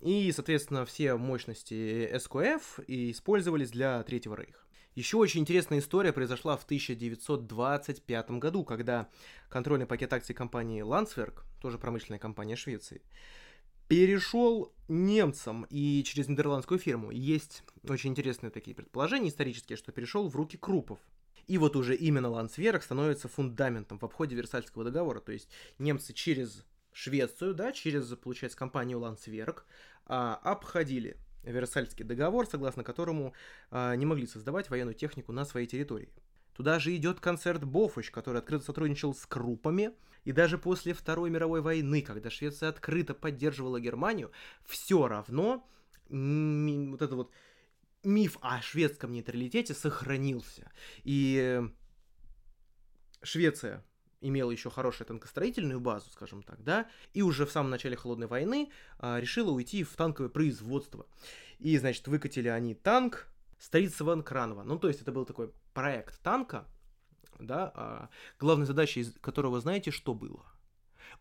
И, 0.00 0.32
соответственно, 0.32 0.86
все 0.86 1.16
мощности 1.16 2.10
SQF 2.14 2.84
использовались 2.86 3.70
для 3.70 4.02
Третьего 4.02 4.34
Рейха. 4.34 4.60
Еще 4.94 5.18
очень 5.18 5.42
интересная 5.42 5.78
история 5.78 6.12
произошла 6.12 6.56
в 6.56 6.64
1925 6.64 8.30
году, 8.32 8.64
когда 8.64 9.08
контрольный 9.48 9.86
пакет 9.86 10.12
акций 10.12 10.34
компании 10.34 10.82
Landsverk, 10.82 11.42
тоже 11.60 11.78
промышленная 11.78 12.18
компания 12.18 12.56
Швеции, 12.56 13.02
перешел 13.90 14.72
немцам 14.86 15.66
и 15.68 16.04
через 16.04 16.28
нидерландскую 16.28 16.78
фирму. 16.78 17.10
Есть 17.10 17.64
очень 17.88 18.10
интересные 18.10 18.50
такие 18.50 18.72
предположения 18.72 19.28
исторические, 19.30 19.76
что 19.76 19.90
перешел 19.90 20.28
в 20.28 20.36
руки 20.36 20.56
Крупов. 20.56 21.00
И 21.48 21.58
вот 21.58 21.74
уже 21.74 21.96
именно 21.96 22.28
Лансверк 22.28 22.84
становится 22.84 23.26
фундаментом 23.26 23.98
в 23.98 24.04
обходе 24.04 24.36
Версальского 24.36 24.84
договора. 24.84 25.18
То 25.18 25.32
есть 25.32 25.50
немцы 25.80 26.12
через 26.12 26.64
Швецию, 26.92 27.52
да, 27.52 27.72
через, 27.72 28.06
получается, 28.16 28.56
компанию 28.56 29.00
Лансверк, 29.00 29.66
а, 30.06 30.36
обходили 30.36 31.16
Версальский 31.42 32.04
договор, 32.04 32.46
согласно 32.46 32.84
которому 32.84 33.34
а, 33.72 33.96
не 33.96 34.06
могли 34.06 34.28
создавать 34.28 34.70
военную 34.70 34.94
технику 34.94 35.32
на 35.32 35.44
своей 35.44 35.66
территории. 35.66 36.10
Туда 36.60 36.78
же 36.78 36.94
идет 36.94 37.20
концерт 37.20 37.64
Бофоч, 37.64 38.10
который 38.10 38.40
открыто 38.42 38.66
сотрудничал 38.66 39.14
с 39.14 39.24
Крупами, 39.24 39.92
и 40.24 40.32
даже 40.32 40.58
после 40.58 40.92
Второй 40.92 41.30
мировой 41.30 41.62
войны, 41.62 42.02
когда 42.02 42.28
Швеция 42.28 42.68
открыто 42.68 43.14
поддерживала 43.14 43.80
Германию, 43.80 44.30
все 44.66 45.08
равно 45.08 45.66
вот 46.10 47.00
это 47.00 47.16
вот 47.16 47.32
миф 48.04 48.36
о 48.42 48.60
шведском 48.60 49.12
нейтралитете 49.12 49.72
сохранился. 49.72 50.70
И 51.02 51.62
Швеция 53.22 53.82
имела 54.20 54.50
еще 54.50 54.68
хорошую 54.68 55.08
танкостроительную 55.08 55.80
базу, 55.80 56.10
скажем 56.10 56.42
так, 56.42 56.62
да, 56.62 56.90
и 57.14 57.22
уже 57.22 57.46
в 57.46 57.52
самом 57.52 57.70
начале 57.70 57.96
Холодной 57.96 58.26
войны 58.26 58.70
а, 58.98 59.18
решила 59.18 59.50
уйти 59.50 59.82
в 59.82 59.96
танковое 59.96 60.28
производство. 60.28 61.06
И, 61.58 61.78
значит, 61.78 62.06
выкатили 62.06 62.48
они 62.48 62.74
танк 62.74 63.28
Стритсван 63.58 64.22
Кранова. 64.22 64.62
Ну, 64.62 64.78
то 64.78 64.88
есть 64.88 65.00
это 65.00 65.10
был 65.10 65.24
такой 65.24 65.54
проект 65.80 66.20
танка, 66.20 66.66
да, 67.38 67.72
а, 67.74 68.08
главной 68.38 68.66
задачей 68.66 69.06
которого, 69.22 69.60
знаете, 69.60 69.90
что 69.90 70.12
было? 70.12 70.44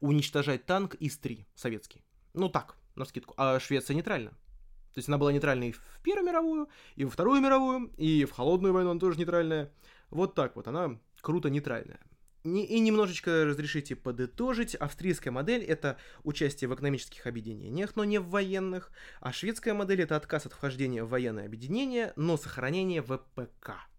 Уничтожать 0.01 0.65
танк 0.65 0.95
ИС-3, 0.99 1.45
советский. 1.55 2.03
Ну 2.33 2.49
так, 2.49 2.75
на 2.95 3.05
скидку. 3.05 3.33
А 3.37 3.57
Швеция 3.59 3.95
нейтральна. 3.95 4.31
То 4.31 4.97
есть 4.97 5.07
она 5.07 5.17
была 5.17 5.31
нейтральной 5.31 5.71
в 5.71 6.01
Первую 6.03 6.27
мировую, 6.27 6.69
и 6.97 7.05
во 7.05 7.11
Вторую 7.11 7.39
мировую, 7.39 7.93
и 7.95 8.25
в 8.25 8.31
Холодную 8.31 8.73
войну 8.73 8.91
она 8.91 8.99
тоже 8.99 9.17
нейтральная. 9.17 9.71
Вот 10.09 10.35
так 10.35 10.57
вот, 10.57 10.67
она 10.67 10.99
круто 11.21 11.49
нейтральная. 11.49 12.01
И 12.43 12.79
немножечко 12.79 13.45
разрешите 13.45 13.95
подытожить. 13.95 14.75
Австрийская 14.75 15.31
модель– 15.31 15.63
это 15.67 15.97
участие 16.23 16.69
в 16.69 16.75
экономических 16.75 17.27
объединениях, 17.27 17.95
но 17.95 18.03
не 18.03 18.19
в 18.19 18.27
военных. 18.27 18.91
А 19.21 19.31
шведская 19.31 19.73
модель– 19.73 20.01
это 20.03 20.17
отказ 20.17 20.45
от 20.47 20.53
вхождения 20.53 21.05
в 21.05 21.09
военное 21.09 21.45
объединение, 21.45 22.11
но 22.17 22.35
сохранение 22.35 23.01
ВПК. 23.01 23.89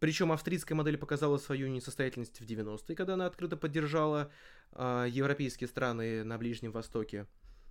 Причем 0.00 0.32
австрийская 0.32 0.76
модель 0.76 0.96
показала 0.96 1.38
свою 1.38 1.68
несостоятельность 1.68 2.40
в 2.40 2.44
90-е, 2.44 2.94
когда 2.94 3.14
она 3.14 3.26
открыто 3.26 3.56
поддержала 3.56 4.30
э, 4.72 5.06
европейские 5.10 5.68
страны 5.68 6.24
на 6.24 6.38
Ближнем 6.38 6.72
Востоке. 6.72 7.26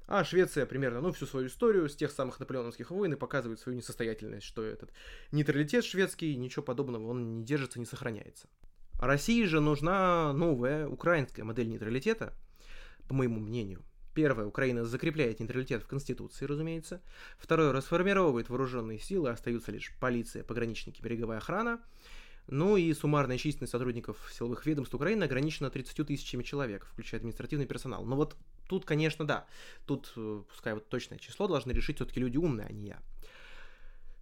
А 0.08 0.24
Швеция 0.24 0.66
примерно, 0.66 1.02
ну, 1.02 1.12
всю 1.12 1.26
свою 1.26 1.48
историю 1.48 1.90
с 1.90 1.96
тех 1.96 2.12
самых 2.12 2.40
наполеоновских 2.40 2.92
войн 2.92 3.13
и 3.13 3.18
показывает 3.18 3.60
свою 3.60 3.78
несостоятельность, 3.78 4.46
что 4.46 4.63
этот 4.63 4.92
нейтралитет 5.32 5.84
шведский, 5.84 6.36
ничего 6.38 6.63
подобного, 6.63 7.08
он 7.08 7.40
не 7.40 7.44
держится, 7.44 7.80
не 7.80 7.86
сохраняется. 7.86 8.48
России 9.00 9.44
же 9.44 9.60
нужна 9.60 10.32
новая 10.34 10.88
украинская 10.88 11.44
модель 11.46 11.70
нейтралитета, 11.70 12.34
по 13.08 13.13
моему 13.13 13.40
мнению. 13.40 13.84
Первое, 14.18 14.48
Украина 14.48 14.84
закрепляет 14.84 15.40
нейтралитет 15.40 15.84
в 15.84 15.88
Конституции, 15.88 16.46
разумеется. 16.46 17.04
Второе, 17.38 17.72
расформировывает 17.72 18.50
вооруженные 18.50 18.98
силы, 18.98 19.30
остаются 19.30 19.72
лишь 19.72 19.94
полиция, 20.00 20.44
пограничники, 20.44 21.04
береговая 21.04 21.38
охрана. 21.38 21.80
Ну 22.48 22.78
и 22.78 22.94
суммарная 22.94 23.38
численность 23.38 23.72
сотрудников 23.72 24.18
силовых 24.34 24.66
ведомств 24.66 24.94
Украины 24.94 25.26
ограничена 25.26 25.70
30 25.70 26.08
тысячами 26.08 26.44
человек, 26.44 26.86
включая 26.86 27.20
административный 27.20 27.66
персонал. 27.66 28.06
Но 28.06 28.16
вот 28.16 28.38
тут, 28.68 28.86
конечно, 28.86 29.26
да, 29.28 29.46
тут, 29.86 30.14
э, 30.16 30.44
пускай 30.48 30.74
вот 30.74 30.88
точное 30.88 31.18
число 31.18 31.48
должны 31.48 31.72
решить 31.72 31.98
все-таки 31.98 32.22
люди 32.22 32.38
умные, 32.38 32.68
а 32.68 32.72
не 32.72 32.88
я. 32.88 33.00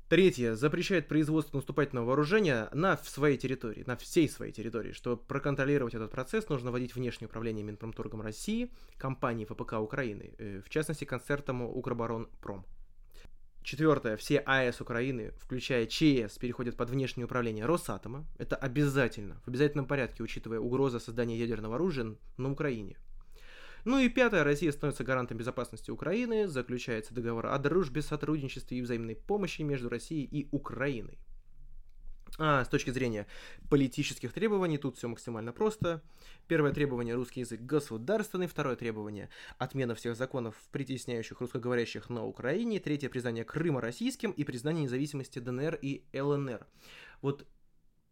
Третье. 0.08 0.54
Запрещает 0.56 1.08
производство 1.08 1.58
наступательного 1.58 2.06
вооружения 2.06 2.70
на 2.74 2.96
своей 2.98 3.38
территории, 3.38 3.84
на 3.88 3.96
всей 3.96 4.30
своей 4.30 4.52
территории. 4.52 4.92
Чтобы 4.92 5.18
проконтролировать 5.18 5.96
этот 5.96 6.12
процесс, 6.12 6.48
нужно 6.48 6.72
вводить 6.72 6.94
внешнее 6.94 7.28
управление 7.28 7.64
Минпромторгом 7.64 8.22
России, 8.22 8.72
компании 8.98 9.46
ФПК 9.46 9.74
Украины, 9.74 10.34
э, 10.38 10.62
в 10.64 10.70
частности, 10.70 11.06
концертом 11.06 11.64
Укроборонпром. 11.64 12.66
Четвертое. 13.65 14.15
Все 14.15 14.38
АЭС 14.45 14.80
Украины, 14.80 15.34
включая 15.39 15.88
ЧС, 15.88 16.38
переходят 16.38 16.78
под 16.78 16.91
внешнее 16.91 17.25
управление 17.25 17.65
Росатома. 17.65 18.28
Это 18.38 18.56
обязательно, 18.56 19.41
в 19.43 19.47
обязательном 19.47 19.88
порядке, 19.88 20.21
учитывая 20.21 20.60
угрозу 20.60 20.99
создания 20.99 21.36
ядерного 21.36 21.73
оружия 21.73 22.15
на 22.38 22.51
Украине. 22.51 22.95
Ну 23.84 23.97
и 23.97 24.08
пятое, 24.08 24.43
Россия 24.43 24.71
становится 24.71 25.04
гарантом 25.04 25.38
безопасности 25.39 25.89
Украины, 25.89 26.47
заключается 26.47 27.15
договор 27.15 27.47
о 27.47 27.58
дружбе, 27.58 28.04
сотрудничестве 28.04 28.78
и 28.78 28.82
взаимной 28.84 29.15
помощи 29.15 29.63
между 29.63 29.89
Россией 29.89 30.25
и 30.25 30.47
Украиной. 30.51 31.17
А 32.38 32.66
с 32.66 32.68
точки 32.68 32.90
зрения 32.90 33.28
политических 33.70 34.34
требований, 34.34 34.78
тут 34.78 34.98
все 34.98 35.08
максимально 35.08 35.54
просто. 35.54 36.02
Первое 36.48 36.74
требование– 36.74 37.14
русский 37.16 37.42
язык 37.42 37.62
государственный. 37.62 38.48
Второе 38.48 38.76
требование– 38.76 39.30
отмена 39.58 39.96
всех 39.96 40.16
законов, 40.16 40.56
притесняющих 40.72 41.40
русскоговорящих 41.40 42.10
на 42.10 42.26
Украине. 42.26 42.80
Третье– 42.80 43.10
признание 43.10 43.46
Крыма 43.46 43.80
российским 43.80 44.32
и 44.32 44.44
признание 44.44 44.84
независимости 44.84 45.40
ДНР 45.40 45.80
и 45.82 46.04
ЛНР. 46.14 46.68
Вот 47.22 47.48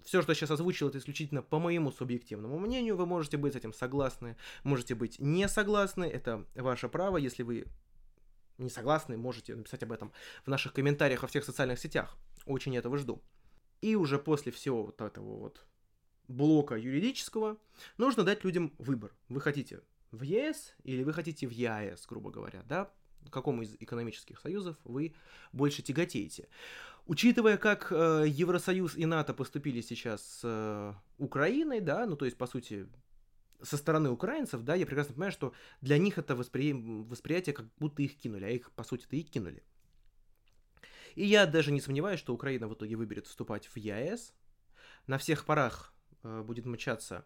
все, 0.04 0.22
что 0.22 0.32
я 0.32 0.36
сейчас 0.36 0.52
озвучил, 0.52 0.90
это 0.90 0.98
исключительно 0.98 1.42
по 1.42 1.60
моему 1.60 1.92
субъективному 1.92 2.60
мнению. 2.60 2.96
Вы 2.96 3.06
можете 3.06 3.38
быть 3.38 3.54
с 3.54 3.56
этим 3.56 3.74
согласны, 3.74 4.38
можете 4.64 4.96
быть 4.96 5.20
не 5.20 5.48
согласны. 5.48 6.06
Это 6.06 6.46
ваше 6.56 6.90
право. 6.90 7.18
Если 7.18 7.44
вы 7.44 7.66
не 8.58 8.70
согласны, 8.70 9.18
можете 9.18 9.56
написать 9.56 9.84
об 9.84 9.92
этом 9.92 10.12
в 10.46 10.48
наших 10.48 10.74
комментариях 10.74 11.22
во 11.22 11.28
всех 11.28 11.44
социальных 11.44 11.80
сетях. 11.80 12.18
Очень 12.46 12.78
этого 12.78 12.98
жду. 12.98 13.22
И 13.84 13.96
уже 13.96 14.18
после 14.18 14.54
всего 14.54 14.86
вот 14.86 15.02
этого 15.02 15.38
вот 15.38 15.66
блока 16.30 16.76
юридического 16.76 17.58
нужно 17.98 18.24
дать 18.24 18.46
людям 18.46 18.72
выбор. 18.78 19.12
Вы 19.28 19.42
хотите 19.42 19.82
в 20.12 20.22
ЕС 20.22 20.74
или 20.86 21.04
вы 21.04 21.12
хотите 21.12 21.48
в 21.48 21.52
ЕАЭС, 21.52 22.06
грубо 22.08 22.32
говоря, 22.32 22.64
да? 22.64 22.90
К 23.26 23.30
какому 23.30 23.64
из 23.64 23.76
экономических 23.82 24.40
союзов 24.40 24.78
вы 24.86 25.14
больше 25.52 25.82
тяготеете. 25.82 26.48
Учитывая, 27.08 27.58
как 27.58 27.92
э, 27.92 28.24
Евросоюз 28.26 28.96
и 28.96 29.06
НАТО 29.06 29.34
поступили 29.34 29.82
сейчас 29.82 30.22
с 30.22 30.40
э, 30.44 30.94
Украиной, 31.18 31.82
да, 31.82 32.06
ну 32.06 32.16
то 32.16 32.24
есть, 32.24 32.38
по 32.38 32.48
сути, 32.48 32.88
со 33.62 33.76
стороны 33.76 34.10
украинцев, 34.12 34.62
да, 34.64 34.76
я 34.76 34.86
прекрасно 34.86 35.14
понимаю, 35.14 35.34
что 35.34 35.52
для 35.82 35.98
них 35.98 36.18
это 36.18 36.38
воспри... 36.38 36.72
восприятие 36.72 37.54
как 37.54 37.66
будто 37.80 38.02
их 38.02 38.16
кинули, 38.16 38.46
а 38.46 38.50
их, 38.50 38.72
по 38.72 38.86
сути-то, 38.86 39.18
и 39.18 39.24
кинули. 39.24 39.62
И 41.16 41.26
я 41.26 41.46
даже 41.46 41.72
не 41.72 41.82
сомневаюсь, 41.82 42.20
что 42.20 42.34
Украина 42.34 42.68
в 42.68 42.74
итоге 42.74 42.96
выберет 42.96 43.28
вступать 43.28 43.68
в 43.68 43.78
ЕАЭС. 43.78 44.34
На 45.08 45.18
всех 45.18 45.46
парах 45.46 45.94
э, 46.24 46.42
будет 46.42 46.66
мчаться 46.66 47.26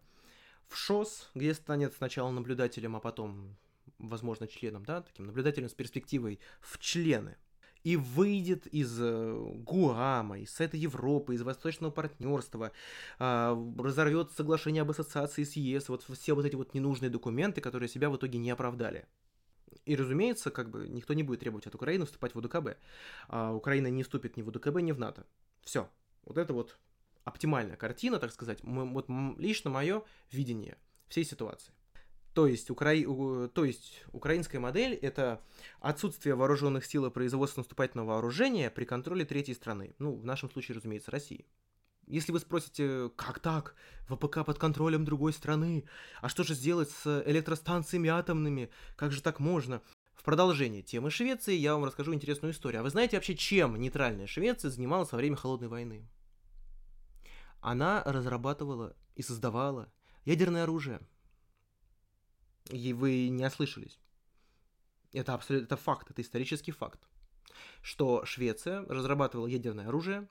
в 0.67 0.75
ШОС, 0.75 1.29
где 1.35 1.53
станет 1.53 1.93
сначала 1.93 2.31
наблюдателем, 2.31 2.95
а 2.95 2.99
потом, 2.99 3.55
возможно, 3.99 4.47
членом, 4.47 4.85
да, 4.85 5.01
таким 5.01 5.25
наблюдателем 5.25 5.69
с 5.69 5.73
перспективой 5.73 6.39
в 6.59 6.77
члены 6.79 7.37
и 7.83 7.95
выйдет 7.95 8.67
из 8.67 8.99
э, 8.99 9.33
Гуама, 9.63 10.39
из 10.39 10.51
Совета 10.51 10.75
Европы, 10.75 11.35
из 11.35 11.41
Восточного 11.41 11.91
партнерства, 11.91 12.73
э, 13.17 13.73
разорвет 13.77 14.31
соглашение 14.31 14.81
об 14.81 14.91
ассоциации 14.91 15.43
с 15.43 15.55
ЕС, 15.55 15.87
вот 15.87 16.03
все 16.03 16.35
вот 16.35 16.45
эти 16.45 16.55
вот 16.55 16.73
ненужные 16.73 17.09
документы, 17.09 17.61
которые 17.61 17.87
себя 17.87 18.09
в 18.09 18.17
итоге 18.17 18.39
не 18.39 18.51
оправдали. 18.51 19.07
И, 19.85 19.95
разумеется, 19.95 20.51
как 20.51 20.69
бы 20.69 20.87
никто 20.87 21.13
не 21.13 21.23
будет 21.23 21.39
требовать 21.39 21.67
от 21.67 21.75
Украины 21.75 22.05
вступать 22.05 22.35
в 22.35 22.37
УДКБ. 22.37 22.77
А 23.27 23.53
Украина 23.53 23.87
не 23.87 24.03
вступит 24.03 24.37
ни 24.37 24.41
в 24.41 24.47
УДКБ, 24.47 24.81
ни 24.81 24.91
в 24.91 24.99
НАТО. 24.99 25.25
Все. 25.61 25.89
Вот 26.23 26.37
это 26.37 26.53
вот 26.53 26.77
оптимальная 27.23 27.75
картина, 27.75 28.19
так 28.19 28.31
сказать, 28.31 28.59
вот 28.63 29.05
лично 29.37 29.69
мое 29.69 30.03
видение 30.31 30.77
всей 31.07 31.25
ситуации. 31.25 31.73
То 32.33 32.45
есть, 32.45 32.69
укра... 32.69 32.93
то 33.49 33.65
есть 33.65 34.03
украинская 34.11 34.61
модель– 34.61 34.93
это 35.01 35.41
отсутствие 35.79 36.35
вооруженных 36.35 36.85
сил 36.85 37.05
и 37.05 37.09
производства 37.09 37.61
наступательного 37.61 38.09
вооружения 38.09 38.69
при 38.69 38.85
контроле 38.85 39.25
третьей 39.25 39.55
страны. 39.55 39.95
Ну, 39.97 40.15
в 40.15 40.23
нашем 40.23 40.51
случае, 40.51 40.75
разумеется, 40.75 41.09
России. 41.11 41.47
Если 42.07 42.31
вы 42.31 42.39
спросите, 42.39 43.11
как 43.15 43.39
так? 43.39 43.75
ВПК 44.07 44.45
под 44.45 44.57
контролем 44.57 45.05
другой 45.05 45.33
страны? 45.33 45.85
А 46.21 46.29
что 46.29 46.43
же 46.43 46.53
сделать 46.53 46.89
с 46.89 47.23
электростанциями 47.25 48.09
атомными? 48.09 48.69
Как 48.95 49.11
же 49.11 49.21
так 49.21 49.39
можно? 49.39 49.81
В 50.15 50.23
продолжение 50.23 50.81
темы 50.81 51.11
Швеции 51.11 51.53
я 51.53 51.73
вам 51.73 51.85
расскажу 51.85 52.13
интересную 52.13 52.53
историю. 52.53 52.81
А 52.81 52.83
вы 52.83 52.89
знаете 52.89 53.17
вообще, 53.17 53.35
чем 53.35 53.75
нейтральная 53.75 54.27
Швеция 54.27 54.71
занималась 54.71 55.11
во 55.11 55.17
время 55.17 55.35
Холодной 55.35 55.67
войны? 55.67 56.07
Она 57.59 58.03
разрабатывала 58.05 58.95
и 59.15 59.21
создавала 59.21 59.91
ядерное 60.25 60.63
оружие– 60.63 61.01
и 62.71 62.93
вы 62.93 63.29
не 63.29 63.45
ослышались. 63.45 63.99
Это 65.13 65.33
абсолютно 65.33 65.65
это 65.65 65.77
факт, 65.77 66.11
это 66.11 66.21
исторический 66.21 66.71
факт. 66.71 67.07
Что 67.81 68.25
Швеция 68.25 68.81
разрабатывала 68.87 69.47
ядерное 69.47 69.87
оружие 69.87 70.27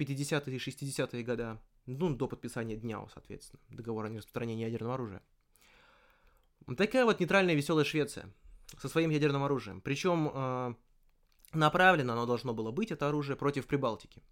в 0.00 0.02
50-е 0.02 0.56
и 0.56 0.58
60-е 0.58 1.22
годы, 1.22 1.58
ну, 1.86 2.14
до 2.14 2.26
подписания 2.26 2.76
Дняу, 2.76 3.08
соответственно, 3.12 3.62
договора 3.68 4.06
о 4.06 4.10
нераспространении 4.10 4.64
ядерного 4.64 4.94
оружия. 4.94 5.22
Такая 6.76 7.04
вот 7.04 7.20
нейтральная 7.20 7.54
веселая 7.54 7.84
Швеция 7.84 8.32
со 8.78 8.88
своим 8.88 9.10
ядерным 9.10 9.42
оружием. 9.42 9.80
Причем 9.80 10.30
э, 10.32 10.74
направлено 11.52 12.12
оно 12.12 12.26
должно 12.26 12.54
было 12.54 12.70
быть, 12.70 12.92
это 12.92 13.08
оружие, 13.08 13.36
против 13.36 13.66
Прибалтики. 13.66 14.22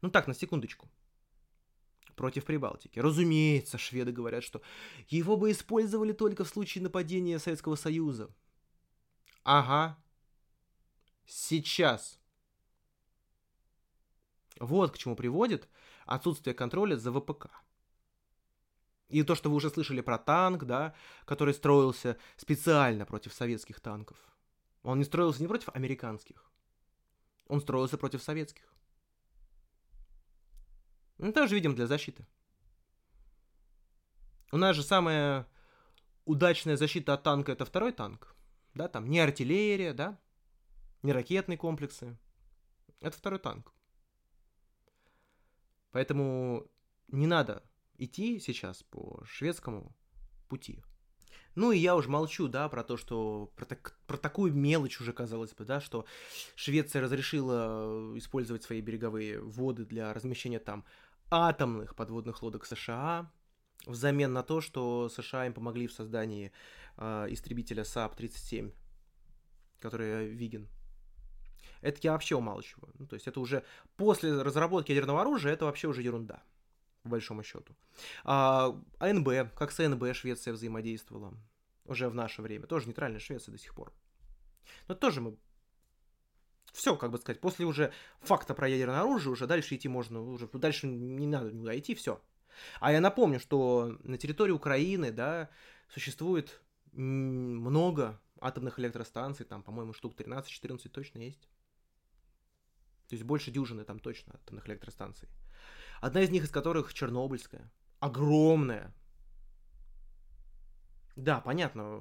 Ну 0.00 0.10
так, 0.10 0.28
на 0.28 0.34
секундочку 0.34 0.88
против 2.14 2.44
Прибалтики. 2.44 2.98
Разумеется, 2.98 3.78
шведы 3.78 4.12
говорят, 4.12 4.44
что 4.44 4.60
его 5.08 5.36
бы 5.36 5.50
использовали 5.50 6.12
только 6.12 6.44
в 6.44 6.48
случае 6.48 6.82
нападения 6.82 7.38
Советского 7.38 7.76
Союза. 7.76 8.30
Ага. 9.42 9.96
Сейчас. 11.26 12.19
Вот 14.60 14.92
к 14.92 14.98
чему 14.98 15.16
приводит 15.16 15.68
отсутствие 16.04 16.54
контроля 16.54 16.96
за 16.96 17.10
ВПК. 17.10 17.48
И 19.08 19.22
то, 19.24 19.34
что 19.34 19.48
вы 19.48 19.56
уже 19.56 19.70
слышали 19.70 20.02
про 20.02 20.18
танк, 20.18 20.64
да, 20.64 20.94
который 21.24 21.54
строился 21.54 22.16
специально 22.36 23.06
против 23.06 23.32
советских 23.32 23.80
танков. 23.80 24.18
Он 24.82 24.98
не 24.98 25.04
строился 25.04 25.42
не 25.42 25.48
против 25.48 25.70
американских, 25.70 26.50
он 27.46 27.60
строился 27.60 27.98
против 27.98 28.22
советских. 28.22 28.72
Ну, 31.18 31.32
тоже, 31.32 31.54
видим, 31.54 31.74
для 31.74 31.86
защиты. 31.86 32.26
У 34.52 34.56
нас 34.56 34.76
же 34.76 34.82
самая 34.82 35.46
удачная 36.24 36.76
защита 36.76 37.14
от 37.14 37.22
танка 37.22 37.52
это 37.52 37.64
второй 37.64 37.92
танк. 37.92 38.34
Да, 38.74 38.88
там 38.88 39.08
не 39.08 39.20
артиллерия, 39.20 39.92
да, 39.92 40.18
не 41.02 41.12
ракетные 41.12 41.58
комплексы. 41.58 42.16
Это 43.00 43.16
второй 43.16 43.38
танк. 43.38 43.72
Поэтому 45.92 46.66
не 47.08 47.26
надо 47.26 47.62
идти 47.98 48.38
сейчас 48.40 48.82
по 48.82 49.22
шведскому 49.24 49.94
пути. 50.48 50.82
Ну 51.56 51.72
и 51.72 51.78
я 51.78 51.96
уже 51.96 52.08
молчу, 52.08 52.48
да, 52.48 52.68
про 52.68 52.84
то, 52.84 52.96
что 52.96 53.52
про, 53.56 53.64
так, 53.64 53.98
про 54.06 54.16
такую 54.16 54.54
мелочь 54.54 55.00
уже 55.00 55.12
казалось 55.12 55.52
бы, 55.52 55.64
да, 55.64 55.80
что 55.80 56.04
Швеция 56.54 57.02
разрешила 57.02 58.16
использовать 58.16 58.62
свои 58.62 58.80
береговые 58.80 59.40
воды 59.40 59.84
для 59.84 60.14
размещения 60.14 60.60
там 60.60 60.84
атомных 61.30 61.96
подводных 61.96 62.42
лодок 62.42 62.66
США, 62.66 63.30
взамен 63.86 64.32
на 64.32 64.42
то, 64.42 64.60
что 64.60 65.08
США 65.08 65.46
им 65.46 65.52
помогли 65.52 65.86
в 65.88 65.92
создании 65.92 66.52
э, 66.96 67.26
истребителя 67.30 67.82
Saab-37, 67.82 68.72
который 69.80 70.28
Viggen. 70.28 70.68
Это 71.80 71.98
я 72.02 72.12
вообще 72.12 72.36
умалчиваю. 72.36 72.92
Ну, 72.98 73.06
то 73.06 73.14
есть 73.14 73.26
это 73.26 73.40
уже 73.40 73.64
после 73.96 74.42
разработки 74.42 74.92
ядерного 74.92 75.22
оружия, 75.22 75.52
это 75.52 75.64
вообще 75.64 75.88
уже 75.88 76.02
ерунда, 76.02 76.42
по 77.02 77.10
большому 77.10 77.42
счету. 77.42 77.74
А, 78.24 78.76
АНБ, 78.98 79.54
как 79.54 79.72
с 79.72 79.80
АНБ 79.80 80.14
Швеция 80.14 80.52
взаимодействовала 80.52 81.34
уже 81.84 82.08
в 82.08 82.14
наше 82.14 82.42
время. 82.42 82.66
Тоже 82.66 82.86
нейтральная 82.86 83.20
Швеция 83.20 83.52
до 83.52 83.58
сих 83.58 83.74
пор. 83.74 83.92
Но 84.88 84.94
тоже 84.94 85.20
мы 85.20 85.36
все, 86.72 86.96
как 86.96 87.10
бы 87.10 87.18
сказать, 87.18 87.40
после 87.40 87.66
уже 87.66 87.92
факта 88.20 88.54
про 88.54 88.68
ядерное 88.68 89.00
оружие, 89.00 89.32
уже 89.32 89.46
дальше 89.46 89.74
идти 89.74 89.88
можно, 89.88 90.22
уже 90.22 90.46
дальше 90.46 90.86
не 90.86 91.26
надо 91.26 91.50
никуда 91.50 91.76
идти, 91.78 91.94
все. 91.94 92.22
А 92.80 92.92
я 92.92 93.00
напомню, 93.00 93.40
что 93.40 93.96
на 94.02 94.18
территории 94.18 94.52
Украины, 94.52 95.10
да, 95.10 95.50
существует 95.88 96.60
много 96.92 98.20
атомных 98.40 98.78
электростанций, 98.78 99.46
там, 99.46 99.62
по-моему, 99.62 99.92
штук 99.92 100.14
13-14 100.14 100.88
точно 100.88 101.18
есть. 101.18 101.48
То 103.10 103.14
есть 103.14 103.24
больше 103.24 103.50
дюжины 103.50 103.82
там 103.82 103.98
точно 103.98 104.34
атомных 104.34 104.68
электростанций. 104.68 105.28
Одна 106.00 106.20
из 106.20 106.30
них 106.30 106.44
из 106.44 106.50
которых 106.50 106.94
Чернобыльская. 106.94 107.68
Огромная. 107.98 108.94
Да, 111.16 111.40
понятно, 111.40 112.00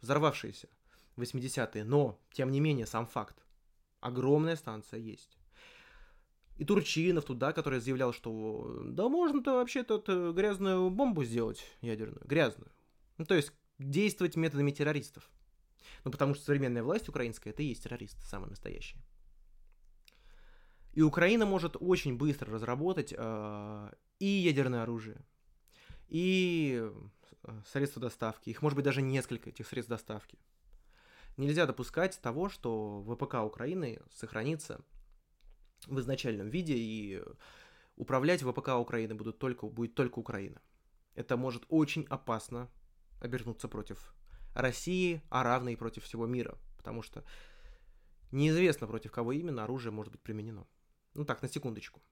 взорвавшаяся 0.00 0.68
в 1.16 1.22
80-е, 1.22 1.84
но, 1.84 2.18
тем 2.32 2.50
не 2.50 2.60
менее, 2.60 2.86
сам 2.86 3.06
факт. 3.06 3.44
Огромная 4.00 4.56
станция 4.56 5.00
есть. 5.00 5.36
И 6.56 6.64
Турчинов 6.64 7.26
туда, 7.26 7.52
который 7.52 7.80
заявлял, 7.80 8.14
что 8.14 8.80
да 8.86 9.10
можно-то 9.10 9.56
вообще-то 9.56 10.02
э, 10.06 10.32
грязную 10.34 10.88
бомбу 10.88 11.24
сделать 11.24 11.62
ядерную, 11.82 12.24
грязную. 12.24 12.72
Ну, 13.18 13.26
то 13.26 13.34
есть 13.34 13.52
действовать 13.78 14.36
методами 14.36 14.70
террористов. 14.70 15.30
Ну, 16.04 16.10
потому 16.10 16.34
что 16.34 16.44
современная 16.44 16.82
власть 16.82 17.10
украинская 17.10 17.52
это 17.52 17.62
и 17.62 17.66
есть 17.66 17.82
террористы, 17.82 18.22
самые 18.22 18.48
настоящие. 18.48 19.02
И 20.96 21.02
Украина 21.02 21.44
может 21.44 21.76
очень 21.78 22.16
быстро 22.16 22.54
разработать 22.54 23.12
э, 23.14 23.92
и 24.18 24.24
ядерное 24.24 24.82
оружие, 24.82 25.18
и 26.08 26.90
э, 27.42 27.60
средства 27.66 28.00
доставки. 28.00 28.48
Их 28.48 28.62
может 28.62 28.76
быть 28.76 28.86
даже 28.86 29.02
несколько, 29.02 29.50
этих 29.50 29.66
средств 29.66 29.90
доставки. 29.90 30.38
Нельзя 31.36 31.66
допускать 31.66 32.18
того, 32.22 32.48
что 32.48 33.02
ВПК 33.02 33.44
Украины 33.44 34.00
сохранится 34.10 34.80
в 35.86 36.00
изначальном 36.00 36.48
виде, 36.48 36.76
и 36.78 37.22
управлять 37.96 38.42
ВПК 38.42 38.70
Украины 38.76 39.14
будут 39.14 39.38
только, 39.38 39.66
будет 39.66 39.94
только 39.94 40.18
Украина. 40.18 40.62
Это 41.14 41.36
может 41.36 41.66
очень 41.68 42.06
опасно 42.08 42.70
обернуться 43.20 43.68
против 43.68 44.14
России, 44.54 45.20
а 45.28 45.42
равно 45.42 45.68
и 45.68 45.76
против 45.76 46.04
всего 46.04 46.24
мира, 46.24 46.56
потому 46.78 47.02
что 47.02 47.22
неизвестно, 48.32 48.86
против 48.86 49.12
кого 49.12 49.32
именно 49.32 49.64
оружие 49.64 49.92
может 49.92 50.10
быть 50.10 50.22
применено. 50.22 50.66
Ну 51.16 51.24
так, 51.24 51.40
на 51.42 51.48
секундочку. 51.48 52.02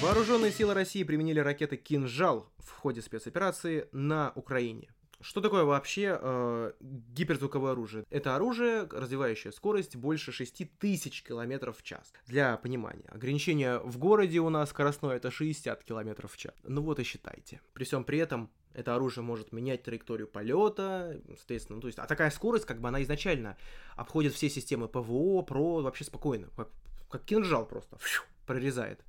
Вооруженные 0.00 0.50
силы 0.50 0.74
России 0.74 1.04
применили 1.04 1.38
ракеты 1.38 1.76
«Кинжал» 1.76 2.52
в 2.58 2.70
ходе 2.72 3.00
спецоперации 3.00 3.88
на 3.92 4.32
Украине. 4.34 4.92
Что 5.20 5.40
такое 5.40 5.62
вообще 5.62 6.18
э, 6.20 6.72
гиперзвуковое 6.80 7.72
оружие? 7.72 8.04
Это 8.10 8.34
оружие, 8.34 8.88
развивающее 8.90 9.52
скорость 9.52 9.94
больше 9.94 10.32
6000 10.32 11.22
км 11.22 11.72
в 11.72 11.82
час. 11.84 12.12
Для 12.26 12.56
понимания, 12.56 13.08
ограничение 13.08 13.78
в 13.78 13.98
городе 13.98 14.40
у 14.40 14.48
нас 14.48 14.70
скоростное 14.70 15.14
это 15.14 15.30
60 15.30 15.84
км 15.84 16.26
в 16.26 16.36
час. 16.36 16.54
Ну 16.64 16.82
вот 16.82 16.98
и 16.98 17.04
считайте. 17.04 17.60
При 17.72 17.84
всем 17.84 18.02
при 18.02 18.18
этом 18.18 18.50
это 18.74 18.94
оружие 18.94 19.24
может 19.24 19.52
менять 19.52 19.82
траекторию 19.82 20.28
полета, 20.28 21.20
соответственно, 21.36 21.76
ну, 21.76 21.80
то 21.82 21.88
есть, 21.88 21.98
а 21.98 22.06
такая 22.06 22.30
скорость, 22.30 22.64
как 22.64 22.80
бы 22.80 22.88
она 22.88 23.02
изначально 23.02 23.56
обходит 23.96 24.34
все 24.34 24.48
системы 24.48 24.88
ПВО, 24.88 25.42
ПРО 25.42 25.82
вообще 25.82 26.04
спокойно, 26.04 26.48
как, 26.56 26.70
как 27.10 27.24
кинжал 27.24 27.66
просто 27.66 27.98
фью, 27.98 28.22
прорезает. 28.46 29.04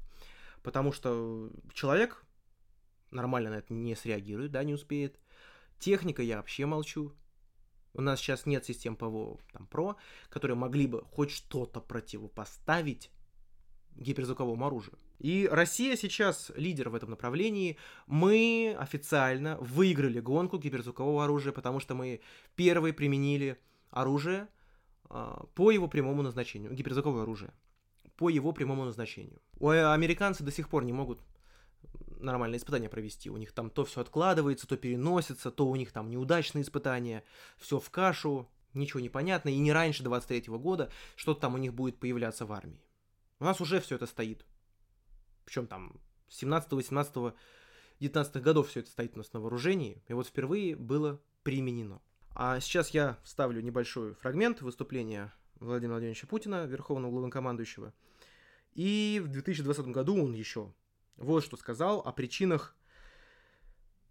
Потому 0.62 0.92
что 0.92 1.50
человек 1.74 2.24
нормально 3.12 3.52
на 3.52 3.56
это 3.56 3.74
не 3.74 3.96
среагирует, 3.96 4.52
да, 4.52 4.64
не 4.64 4.74
успеет. 4.74 5.20
Техника 5.80 6.22
я 6.22 6.38
вообще 6.38 6.66
молчу. 6.66 7.14
У 7.94 8.02
нас 8.02 8.20
сейчас 8.20 8.46
нет 8.46 8.66
систем 8.66 8.96
ПВО 8.96 9.40
там, 9.52 9.68
ПРО, 9.68 9.98
которые 10.30 10.58
могли 10.58 10.88
бы 10.88 11.04
хоть 11.04 11.32
что-то 11.32 11.80
противопоставить 11.80 13.12
гиперзвуковому 13.96 14.66
оружию. 14.66 14.98
И 15.24 15.48
Россия 15.50 15.96
сейчас 15.96 16.52
лидер 16.54 16.90
в 16.90 16.96
этом 16.96 17.10
направлении. 17.10 17.78
Мы 18.08 18.76
официально 18.78 19.58
выиграли 19.58 20.20
гонку 20.20 20.58
гиперзвукового 20.60 21.24
оружия, 21.24 21.54
потому 21.54 21.80
что 21.80 21.96
мы 21.96 22.20
первые 22.58 22.94
применили 22.94 23.58
оружие 23.90 24.50
а, 25.06 25.46
по 25.56 25.72
его 25.72 25.88
прямому 25.88 26.24
назначению, 26.24 26.74
гиперзвуковое 26.74 27.24
оружие, 27.24 27.54
по 28.18 28.28
его 28.28 28.52
прямому 28.52 28.84
назначению. 28.84 29.42
У 29.60 29.70
американцы 29.70 30.44
до 30.44 30.52
сих 30.52 30.68
пор 30.68 30.84
не 30.84 30.92
могут 30.92 31.22
нормальные 32.20 32.58
испытания 32.58 32.90
провести. 32.90 33.30
У 33.30 33.38
них 33.38 33.54
там 33.54 33.70
то 33.70 33.86
все 33.86 34.02
откладывается, 34.02 34.68
то 34.68 34.76
переносится, 34.76 35.52
то 35.52 35.68
у 35.68 35.76
них 35.78 35.94
там 35.94 36.10
неудачные 36.10 36.64
испытания, 36.64 37.24
все 37.58 37.80
в 37.80 37.90
кашу, 37.90 38.50
ничего 38.74 39.00
не 39.00 39.10
понятно, 39.10 39.48
и 39.48 39.58
не 39.58 39.72
раньше 39.72 40.04
23 40.04 40.52
-го 40.52 40.60
года 40.60 40.92
что-то 41.16 41.40
там 41.40 41.54
у 41.54 41.58
них 41.58 41.74
будет 41.74 41.98
появляться 41.98 42.46
в 42.46 42.52
армии. 42.52 42.82
У 43.40 43.46
нас 43.46 43.62
уже 43.62 43.80
все 43.80 43.96
это 43.96 44.06
стоит. 44.06 44.46
Причем 45.46 45.68
там 45.68 46.00
с 46.30 46.38
17, 46.38 46.72
18, 46.72 47.34
19 48.00 48.42
годов 48.42 48.70
все 48.70 48.82
это 48.82 48.90
стоит 48.90 49.16
у 49.16 49.18
нас 49.20 49.34
на 49.34 49.40
вооружении, 49.40 50.04
и 50.08 50.14
вот 50.14 50.28
впервые 50.28 50.76
было 50.76 51.22
применено. 51.44 52.02
А 52.36 52.60
сейчас 52.60 52.90
я 52.90 53.18
вставлю 53.24 53.62
небольшой 53.62 54.16
фрагмент 54.16 54.62
выступления 54.62 55.34
Владимира 55.60 55.94
Владимировича 55.94 56.28
Путина, 56.28 56.66
верховного 56.66 57.12
главнокомандующего. 57.12 57.94
И 58.74 59.22
в 59.24 59.28
2020 59.28 59.88
году 59.88 60.24
он 60.24 60.34
еще 60.34 60.74
вот 61.18 61.44
что 61.44 61.58
сказал 61.58 62.00
о 62.00 62.12
причинах, 62.12 62.76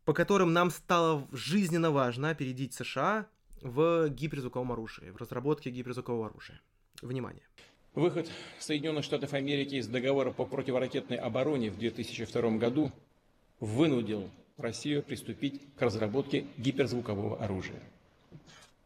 по 0.04 0.14
которым 0.14 0.52
нам 0.52 0.70
стало 0.70 1.28
жизненно 1.32 1.90
важно 1.90 2.30
опередить 2.30 2.74
США 2.74 3.28
в 3.60 4.08
гиперзвуковом 4.08 4.72
оружии, 4.72 5.10
в 5.10 5.16
разработке 5.16 5.70
гиперзвукового 5.70 6.26
оружия. 6.26 6.60
Внимание. 7.00 7.46
Выход 7.94 8.30
Соединенных 8.58 9.04
Штатов 9.04 9.34
Америки 9.34 9.74
из 9.74 9.86
договора 9.86 10.30
по 10.30 10.46
противоракетной 10.46 11.18
обороне 11.18 11.70
в 11.70 11.78
2002 11.78 12.50
году 12.52 12.90
вынудил 13.60 14.30
Россию 14.56 15.02
приступить 15.02 15.60
к 15.76 15.82
разработке 15.82 16.46
гиперзвукового 16.56 17.44
оружия. 17.44 17.82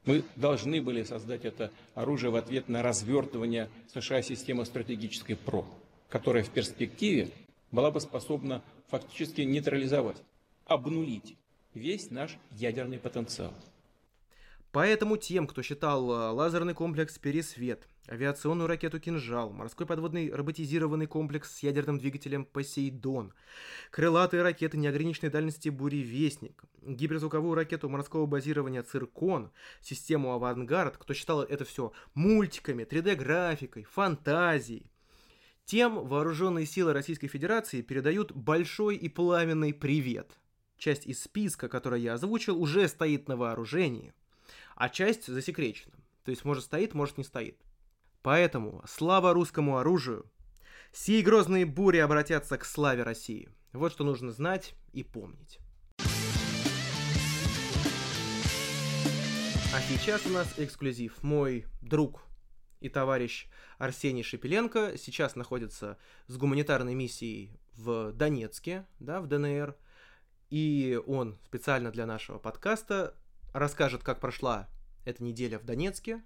Мы 0.07 0.25
должны 0.35 0.83
были 0.83 1.05
создать 1.05 1.45
это 1.45 1.71
оружие 1.95 2.33
в 2.33 2.37
ответ 2.37 2.69
на 2.69 2.83
развертывание 2.83 3.69
США 3.95 4.23
системы 4.23 4.65
стратегической 4.67 5.37
ПРО, 5.37 5.65
которая 6.09 6.43
в 6.43 6.51
перспективе 6.51 7.31
была 7.71 7.93
бы 7.93 8.01
способна 8.01 8.61
фактически 8.89 9.43
нейтрализовать, 9.43 10.17
обнулить 10.65 11.37
весь 11.75 12.11
наш 12.11 12.39
ядерный 12.51 12.99
потенциал. 12.99 13.55
Поэтому 14.73 15.17
тем, 15.17 15.47
кто 15.47 15.63
считал 15.63 16.11
э, 16.11 16.31
лазерный 16.33 16.75
комплекс 16.75 17.19
«Пересвет», 17.19 17.89
авиационную 18.09 18.67
ракету 18.67 19.01
«Кинжал», 19.01 19.53
морской 19.53 19.87
подводный 19.87 20.31
роботизированный 20.33 21.07
комплекс 21.07 21.55
с 21.55 21.63
ядерным 21.63 21.99
двигателем 21.99 22.45
«Посейдон», 22.45 23.33
крылатые 23.91 24.43
ракеты 24.43 24.77
неограниченной 24.79 25.31
дальности 25.31 25.69
«Буревестник», 25.69 26.65
гиперзвуковую 26.83 27.55
ракету 27.55 27.89
морского 27.89 28.27
базирования 28.27 28.83
«Циркон», 28.83 29.51
систему 29.81 30.33
«Авангард», 30.33 30.97
кто 30.97 31.15
считал 31.15 31.43
это 31.43 31.65
все 31.65 31.93
мультиками, 32.15 32.85
3D-графикой, 32.85 33.85
фантазией, 33.85 34.91
тем 35.65 36.07
вооруженные 36.07 36.67
силы 36.67 36.93
Российской 36.93 37.29
Федерации 37.29 37.83
передают 37.83 38.33
большой 38.33 38.97
и 38.97 39.09
пламенный 39.09 39.75
привет. 39.75 40.39
Часть 40.79 41.07
из 41.07 41.23
списка, 41.23 41.69
который 41.69 42.03
я 42.03 42.15
озвучил, 42.15 42.61
уже 42.61 42.87
стоит 42.89 43.29
на 43.29 43.37
вооружении– 43.37 44.13
а 44.77 44.91
часть 44.91 45.27
засекречена. 45.27 45.95
То 46.25 46.31
есть, 46.31 46.45
может, 46.45 46.65
стоит, 46.65 46.95
может, 46.95 47.19
не 47.19 47.25
стоит. 47.25 47.59
Поэтому 48.27 48.83
слава 48.89 49.33
русскому 49.33 49.79
оружию. 49.79 50.29
Сии 50.91 51.23
грозные 51.23 51.65
бури 51.65 51.99
обратятся 51.99 52.59
к 52.59 52.65
славе 52.65 53.05
России. 53.05 53.49
Вот 53.73 53.93
что 53.93 54.03
нужно 54.03 54.33
знать 54.33 54.75
и 54.93 55.05
помнить. 55.05 55.61
А 59.73 59.81
сейчас 59.89 60.27
у 60.27 60.31
нас 60.31 60.53
эксклюзив. 60.57 61.23
Мой 61.23 61.67
друг 61.83 62.25
и 62.81 62.89
товарищ 62.89 63.47
Арсений 63.79 64.25
Шепеленко 64.25 64.99
сейчас 64.99 65.37
находится 65.37 65.97
с 66.27 66.37
гуманитарной 66.37 66.95
миссией 66.95 67.57
в 67.77 68.11
Донецке, 68.11 68.89
да, 68.99 69.21
в 69.21 69.29
ДНР. 69.29 69.77
И 70.51 71.01
он 71.07 71.39
специально 71.45 71.93
для 71.93 72.07
нашего 72.07 72.41
подкаста 72.41 73.15
расскажет, 73.55 74.03
как 74.03 74.19
прошла 74.19 74.69
эта 75.05 75.23
неделя 75.23 75.61
в 75.61 75.65
Донецке 75.65 76.25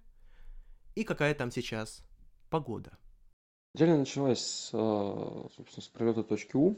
и 1.01 1.05
какая 1.05 1.35
там 1.35 1.51
сейчас 1.51 2.03
погода. 2.51 2.93
Неделя 3.75 3.97
началась, 3.97 4.69
э, 4.73 5.47
собственно, 5.57 5.83
с 5.83 5.89
пролета 5.89 6.23
точки 6.23 6.57
У. 6.57 6.77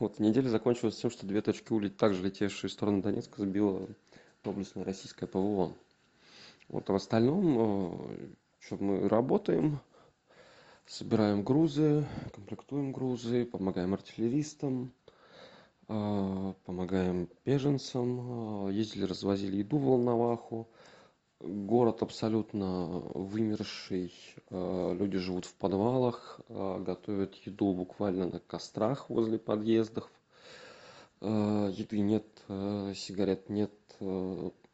Вот 0.00 0.18
неделя 0.18 0.48
закончилась 0.48 0.96
тем, 0.96 1.10
что 1.10 1.26
две 1.26 1.40
точки 1.40 1.72
У, 1.72 1.88
также 1.88 2.22
летевшие 2.22 2.68
в 2.68 2.72
сторону 2.72 3.00
Донецка, 3.00 3.40
сбила 3.40 3.88
доблестное 4.44 4.84
российское 4.84 5.26
ПВО. 5.26 5.72
Вот, 6.68 6.90
а 6.90 6.92
в 6.92 6.96
остальном, 6.96 7.56
э, 7.58 8.28
что 8.60 8.76
мы 8.76 9.08
работаем, 9.08 9.80
собираем 10.86 11.42
грузы, 11.42 12.04
комплектуем 12.34 12.92
грузы, 12.92 13.46
помогаем 13.46 13.94
артиллеристам, 13.94 14.92
а, 15.88 16.54
помогаем 16.64 17.28
беженцам, 17.44 18.68
ездили, 18.68 19.04
развозили 19.04 19.56
еду 19.56 19.78
в 19.78 19.84
Волноваху. 19.84 20.68
Город 21.44 22.02
абсолютно 22.02 22.86
вымерший, 23.14 24.14
а, 24.50 24.92
люди 24.94 25.18
живут 25.18 25.44
в 25.44 25.54
подвалах, 25.54 26.40
готовят 26.48 27.34
еду 27.44 27.72
буквально 27.72 28.28
на 28.28 28.38
кострах 28.38 29.10
возле 29.10 29.38
подъездов. 29.38 30.08
Еды 31.20 31.98
нет, 31.98 32.24
сигарет 32.96 33.48
нет, 33.48 33.72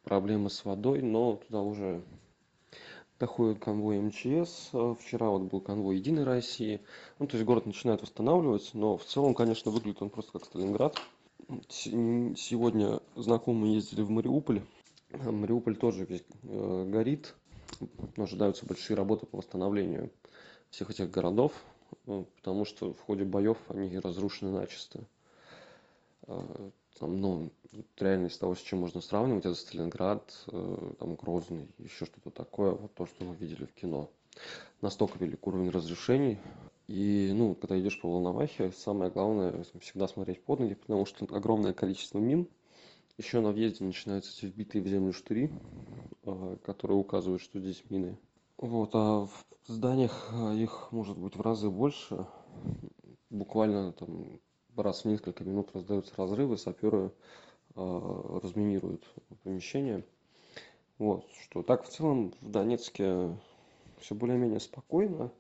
проблемы 0.05 0.51
с 0.51 0.65
водой, 0.65 1.01
но 1.01 1.37
туда 1.37 1.63
уже 1.63 2.03
доходит 3.19 3.59
конвой 3.59 3.99
МЧС. 4.01 4.71
Вчера 5.01 5.31
вот 5.31 5.43
был 5.43 5.61
конвой 5.63 5.97
Единой 5.97 6.25
России. 6.25 6.81
Ну, 7.19 7.27
то 7.27 7.37
есть 7.37 7.47
город 7.47 7.65
начинает 7.65 8.03
восстанавливаться, 8.03 8.77
но 8.77 8.99
в 8.99 9.05
целом, 9.05 9.35
конечно, 9.35 9.71
выглядит 9.71 10.03
он 10.03 10.11
просто 10.11 10.33
как 10.33 10.45
Сталинград. 10.45 11.01
Сегодня 11.69 13.01
знакомые 13.17 13.77
ездили 13.77 14.03
в 14.03 14.11
Мариуполь. 14.11 14.63
Мариуполь 15.13 15.77
тоже 15.77 16.05
весь 16.05 16.25
э, 16.43 16.85
горит. 16.89 17.35
Ожидаются 18.17 18.67
большие 18.67 18.97
работы 18.97 19.27
по 19.27 19.39
восстановлению 19.39 20.11
всех 20.71 20.91
этих 20.91 21.11
городов, 21.11 21.53
э, 22.07 22.25
потому 22.37 22.65
что 22.65 22.93
в 22.93 23.01
ходе 23.01 23.25
боев 23.25 23.59
они 23.69 23.99
разрушены 23.99 24.53
начисто. 24.53 25.05
Э, 26.27 26.71
там, 26.99 27.21
ну, 27.21 27.51
реально 27.97 28.27
из 28.27 28.37
того, 28.37 28.55
с 28.55 28.61
чем 28.61 28.81
можно 28.81 29.01
сравнивать, 29.01 29.47
это 29.47 29.55
Сталинград, 29.55 30.35
там, 30.47 31.15
Грозный, 31.15 31.69
еще 31.79 32.07
что-то 32.07 32.31
такое, 32.31 32.73
вот 32.73 32.93
то, 32.95 33.07
что 33.07 33.25
мы 33.25 33.37
видели 33.37 33.67
в 33.67 33.73
кино. 33.73 34.11
Настолько 34.81 35.17
велик 35.19 35.47
уровень 35.47 35.71
разрешений. 35.71 36.39
И, 36.89 37.31
ну, 37.35 37.55
когда 37.55 37.79
идешь 37.79 38.01
по 38.01 38.11
Волновахе, 38.11 38.73
самое 38.73 39.13
главное 39.13 39.63
всегда 39.81 40.09
смотреть 40.09 40.43
под 40.43 40.59
ноги, 40.59 40.75
потому 40.75 41.07
что 41.07 41.25
огромное 41.37 41.73
количество 41.73 42.19
мин. 42.19 42.49
Еще 43.19 43.41
на 43.41 43.51
въезде 43.51 43.85
начинаются 43.85 44.31
эти 44.31 44.47
вбитые 44.47 44.81
в 44.81 44.87
землю 44.87 45.13
штыри, 45.13 45.51
э, 46.23 46.57
которые 46.65 46.97
указывают, 46.97 47.43
что 47.43 47.59
здесь 47.59 47.83
мины. 47.91 48.17
Вот, 48.59 48.91
а 48.95 49.27
в 49.27 49.45
зданиях 49.67 50.31
э, 50.33 50.55
их 50.55 50.93
может 50.93 51.19
быть 51.19 51.35
в 51.35 51.41
разы 51.41 51.69
больше. 51.69 52.27
Буквально 53.29 53.93
там 53.93 54.39
раз 54.77 55.03
в 55.03 55.07
несколько 55.07 55.43
минут 55.43 55.71
раздаются 55.75 56.15
разрывы, 56.17 56.57
саперы 56.57 57.13
э, 57.75 58.39
разминируют 58.41 59.05
помещение. 59.43 60.05
Вот, 60.99 61.29
что 61.43 61.65
так 61.65 61.83
в 61.83 61.89
целом 61.89 62.33
в 62.41 62.51
Донецке 62.51 63.37
все 63.99 64.15
более-менее 64.15 64.61
спокойно. 64.61 65.33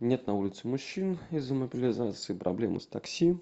Нет 0.00 0.26
на 0.26 0.34
улице 0.34 0.66
мужчин 0.66 1.18
из-за 1.30 1.52
мобилизации, 1.52 2.32
проблемы 2.32 2.80
с 2.80 2.86
такси. 2.86 3.36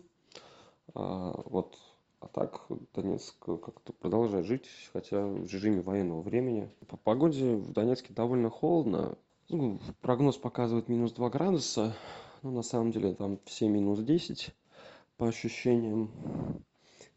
А, 0.93 1.41
вот, 1.47 1.79
а 2.21 2.29
так 2.29 2.67
Донецк 2.95 3.35
как-то 3.39 3.93
продолжает 3.93 4.47
жить, 4.47 4.69
хотя 4.93 5.27
в 5.27 5.45
режиме 5.45 5.81
военного 5.81 6.21
времени. 6.21 6.71
По 6.87 6.97
погоде 6.97 7.57
в 7.57 7.73
Донецке 7.73 8.13
довольно 8.13 8.51
холодно. 8.51 9.17
Ну, 9.49 9.81
прогноз 10.01 10.37
показывает 10.37 10.89
минус 10.89 11.13
2 11.13 11.31
градуса, 11.31 11.97
но 12.43 12.51
на 12.51 12.63
самом 12.63 12.93
деле 12.93 13.15
там 13.15 13.39
все 13.47 13.69
минус 13.69 14.01
10 14.01 14.55
по 15.17 15.29
ощущениям. 15.29 16.11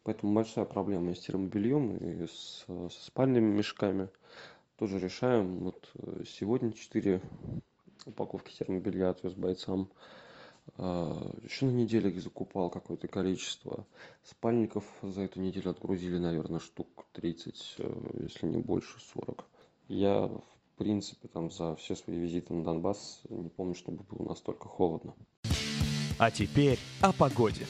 Поэтому 0.03 0.33
большая 0.33 0.65
проблема 0.65 1.11
и 1.11 1.15
с 1.15 1.19
термобельем, 1.19 1.95
и 1.95 2.25
с, 2.25 2.65
со 2.65 2.89
спальными 2.89 3.55
мешками. 3.55 4.09
Тоже 4.77 4.99
решаем. 4.99 5.59
Вот 5.59 5.89
э, 5.95 6.23
сегодня 6.27 6.73
4 6.73 7.21
упаковки 8.05 8.53
термобелья 8.57 9.09
отвез 9.09 9.33
бойцам. 9.33 9.89
А, 10.77 11.31
Еще 11.43 11.65
на 11.65 11.71
неделе 11.71 12.11
закупал 12.19 12.69
какое-то 12.69 13.07
количество. 13.07 13.85
Спальников 14.23 14.85
за 15.01 15.21
эту 15.21 15.39
неделю 15.39 15.71
отгрузили, 15.71 16.17
наверное, 16.17 16.59
штук 16.59 17.05
30, 17.13 17.75
э, 17.79 18.23
если 18.23 18.47
не 18.47 18.57
больше, 18.57 18.99
40. 19.13 19.45
Я, 19.87 20.27
в 20.27 20.43
принципе, 20.77 21.27
там 21.27 21.51
за 21.51 21.75
все 21.75 21.95
свои 21.95 22.17
визиты 22.17 22.53
на 22.53 22.63
Донбасс 22.63 23.21
не 23.29 23.49
помню, 23.49 23.75
чтобы 23.75 24.03
было 24.03 24.29
настолько 24.29 24.67
холодно. 24.67 25.13
А 26.17 26.31
теперь 26.31 26.79
о 27.01 27.11
погоде. 27.11 27.65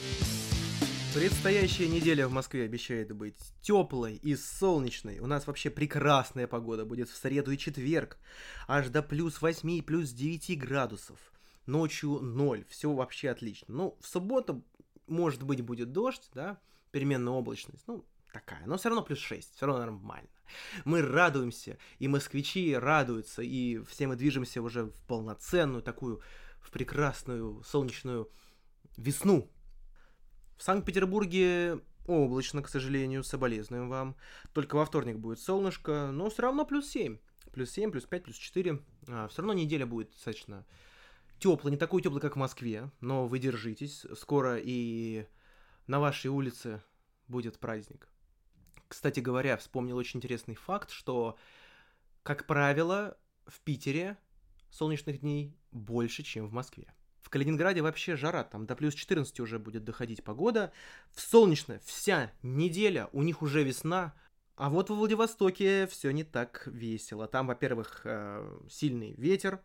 Предстоящая 1.14 1.86
неделя 1.88 2.26
в 2.26 2.32
Москве 2.32 2.64
обещает 2.64 3.14
быть 3.14 3.38
теплой 3.62 4.16
и 4.16 4.34
солнечной. 4.34 5.20
У 5.20 5.26
нас 5.26 5.46
вообще 5.46 5.70
прекрасная 5.70 6.48
погода 6.48 6.84
будет 6.84 7.08
в 7.08 7.16
среду 7.16 7.52
и 7.52 7.58
четверг. 7.58 8.18
Аж 8.66 8.88
до 8.88 9.00
плюс 9.00 9.40
8 9.40 9.82
плюс 9.82 10.10
9 10.10 10.58
градусов. 10.58 11.33
Ночью 11.66 12.20
0. 12.20 12.64
Все 12.68 12.92
вообще 12.92 13.30
отлично. 13.30 13.74
Ну, 13.74 13.98
в 14.00 14.06
субботу, 14.06 14.64
может 15.06 15.42
быть, 15.42 15.62
будет 15.62 15.92
дождь, 15.92 16.28
да, 16.34 16.60
переменная 16.90 17.32
облачность. 17.32 17.84
Ну, 17.86 18.04
такая. 18.32 18.66
Но 18.66 18.76
все 18.76 18.90
равно 18.90 19.02
плюс 19.02 19.18
6. 19.18 19.56
Все 19.56 19.66
равно 19.66 19.80
нормально. 19.80 20.28
Мы 20.84 21.00
радуемся, 21.00 21.78
и 21.98 22.08
москвичи 22.08 22.76
радуются, 22.76 23.42
и 23.42 23.78
все 23.84 24.06
мы 24.06 24.16
движемся 24.16 24.60
уже 24.60 24.84
в 24.84 25.02
полноценную 25.06 25.82
такую, 25.82 26.20
в 26.60 26.70
прекрасную 26.70 27.62
солнечную 27.62 28.30
весну. 28.96 29.50
В 30.58 30.62
Санкт-Петербурге 30.62 31.80
облачно, 32.06 32.62
к 32.62 32.68
сожалению, 32.68 33.24
соболезнуем 33.24 33.88
вам. 33.88 34.16
Только 34.52 34.76
во 34.76 34.84
вторник 34.84 35.16
будет 35.16 35.40
солнышко, 35.40 36.10
но 36.12 36.28
все 36.28 36.42
равно 36.42 36.64
плюс 36.64 36.88
7. 36.88 37.18
Плюс 37.52 37.70
7, 37.70 37.90
плюс 37.90 38.04
5, 38.04 38.24
плюс 38.24 38.36
4. 38.36 38.80
А, 39.08 39.28
все 39.28 39.42
равно 39.42 39.52
неделя 39.54 39.86
будет 39.86 40.10
достаточно 40.10 40.66
теплая, 41.38 41.72
не 41.72 41.78
такой 41.78 42.02
теплый, 42.02 42.20
как 42.20 42.36
в 42.36 42.38
Москве, 42.38 42.90
но 43.00 43.26
вы 43.26 43.38
держитесь. 43.38 44.06
Скоро 44.16 44.58
и 44.58 45.26
на 45.86 46.00
вашей 46.00 46.28
улице 46.28 46.82
будет 47.28 47.58
праздник. 47.58 48.08
Кстати 48.88 49.20
говоря, 49.20 49.56
вспомнил 49.56 49.96
очень 49.96 50.18
интересный 50.18 50.54
факт, 50.54 50.90
что, 50.90 51.36
как 52.22 52.46
правило, 52.46 53.16
в 53.46 53.60
Питере 53.60 54.16
солнечных 54.70 55.20
дней 55.20 55.56
больше, 55.70 56.22
чем 56.22 56.46
в 56.46 56.52
Москве. 56.52 56.94
В 57.20 57.30
Калининграде 57.30 57.80
вообще 57.80 58.16
жара, 58.16 58.44
там 58.44 58.66
до 58.66 58.76
плюс 58.76 58.94
14 58.94 59.40
уже 59.40 59.58
будет 59.58 59.84
доходить 59.84 60.22
погода. 60.22 60.72
В 61.10 61.20
солнечно 61.20 61.80
вся 61.84 62.32
неделя, 62.42 63.08
у 63.12 63.22
них 63.22 63.40
уже 63.40 63.62
весна. 63.62 64.14
А 64.56 64.68
вот 64.68 64.90
во 64.90 64.96
Владивостоке 64.96 65.86
все 65.86 66.10
не 66.10 66.22
так 66.22 66.66
весело. 66.66 67.26
Там, 67.26 67.46
во-первых, 67.46 68.02
э, 68.04 68.58
сильный 68.70 69.14
ветер 69.14 69.60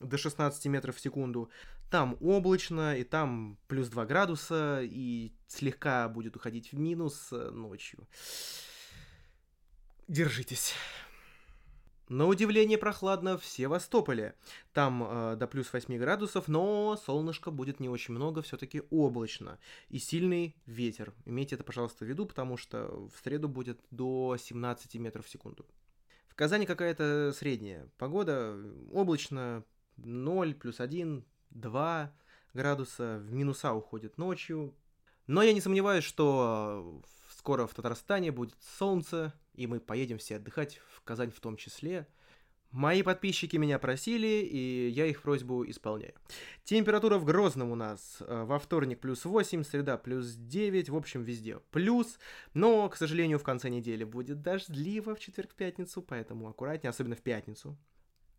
до 0.00 0.18
16 0.18 0.66
метров 0.66 0.96
в 0.96 1.00
секунду. 1.00 1.50
Там 1.90 2.16
облачно, 2.20 2.96
и 2.96 3.04
там 3.04 3.58
плюс 3.66 3.88
2 3.88 4.06
градуса, 4.06 4.80
и 4.82 5.32
слегка 5.46 6.08
будет 6.08 6.36
уходить 6.36 6.72
в 6.72 6.78
минус 6.78 7.28
э, 7.32 7.50
ночью. 7.50 8.06
Держитесь. 10.08 10.74
На 12.10 12.26
удивление 12.26 12.76
прохладно 12.76 13.38
в 13.38 13.46
Севастополе. 13.46 14.34
Там 14.72 15.04
э, 15.04 15.36
до 15.36 15.46
плюс 15.46 15.72
8 15.72 15.96
градусов, 15.96 16.48
но 16.48 16.96
солнышка 16.96 17.52
будет 17.52 17.78
не 17.78 17.88
очень 17.88 18.14
много, 18.14 18.42
все-таки 18.42 18.82
облачно. 18.90 19.60
И 19.90 20.00
сильный 20.00 20.56
ветер. 20.66 21.12
Имейте 21.24 21.54
это, 21.54 21.62
пожалуйста, 21.62 22.04
в 22.04 22.08
виду, 22.08 22.26
потому 22.26 22.56
что 22.56 23.08
в 23.14 23.22
среду 23.22 23.48
будет 23.48 23.80
до 23.92 24.36
17 24.36 24.96
метров 24.96 25.24
в 25.24 25.30
секунду. 25.30 25.64
В 26.26 26.34
Казани 26.34 26.66
какая-то 26.66 27.32
средняя 27.32 27.88
погода. 27.96 28.56
Облачно 28.92 29.64
0, 30.04 30.54
плюс 30.54 30.80
1, 30.80 31.24
2 31.50 32.12
градуса. 32.54 33.18
В 33.18 33.32
минуса 33.32 33.72
уходит 33.72 34.18
ночью. 34.18 34.74
Но 35.26 35.42
я 35.42 35.52
не 35.52 35.60
сомневаюсь, 35.60 36.04
что 36.04 37.02
скоро 37.38 37.66
в 37.66 37.74
Татарстане 37.74 38.32
будет 38.32 38.54
солнце, 38.78 39.32
и 39.54 39.66
мы 39.66 39.80
поедем 39.80 40.18
все 40.18 40.36
отдыхать, 40.36 40.80
в 40.94 41.02
Казань 41.02 41.30
в 41.30 41.40
том 41.40 41.56
числе. 41.56 42.06
Мои 42.70 43.02
подписчики 43.02 43.56
меня 43.56 43.80
просили, 43.80 44.44
и 44.44 44.88
я 44.90 45.06
их 45.06 45.22
просьбу 45.22 45.68
исполняю. 45.68 46.14
Температура 46.62 47.18
в 47.18 47.24
Грозном 47.24 47.72
у 47.72 47.74
нас 47.74 48.18
э, 48.20 48.44
во 48.44 48.60
вторник 48.60 49.00
плюс 49.00 49.24
8, 49.24 49.64
среда 49.64 49.96
плюс 49.96 50.34
9, 50.34 50.88
в 50.88 50.96
общем, 50.96 51.24
везде 51.24 51.58
плюс. 51.72 52.18
Но, 52.54 52.88
к 52.88 52.96
сожалению, 52.96 53.40
в 53.40 53.42
конце 53.42 53.70
недели 53.70 54.04
будет 54.04 54.42
дождливо 54.42 55.16
в 55.16 55.20
четверг-пятницу, 55.20 56.00
поэтому 56.00 56.48
аккуратнее, 56.48 56.90
особенно 56.90 57.16
в 57.16 57.22
пятницу. 57.22 57.76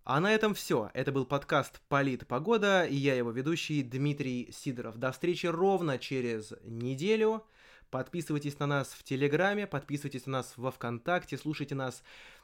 А 0.04 0.20
на 0.20 0.34
этом 0.34 0.56
все. 0.56 0.90
Это 0.96 1.12
был 1.12 1.26
подкаст 1.26 1.80
«Полит 1.88 2.26
погода» 2.26 2.86
и 2.86 2.96
я 2.96 3.14
его 3.14 3.30
ведущий 3.30 3.84
Дмитрий 3.84 4.52
Сидоров. 4.52 4.98
До 4.98 5.12
встречи 5.12 5.46
ровно 5.46 6.00
через 6.00 6.54
неделю. 6.64 7.46
Подписывайтесь 7.92 8.58
на 8.58 8.66
нас 8.66 8.88
в 8.98 9.04
Телеграме, 9.04 9.68
подписывайтесь 9.68 10.26
на 10.26 10.40
нас 10.40 10.54
во 10.56 10.72
Вконтакте, 10.72 11.38
слушайте 11.38 11.76
нас 11.76 12.02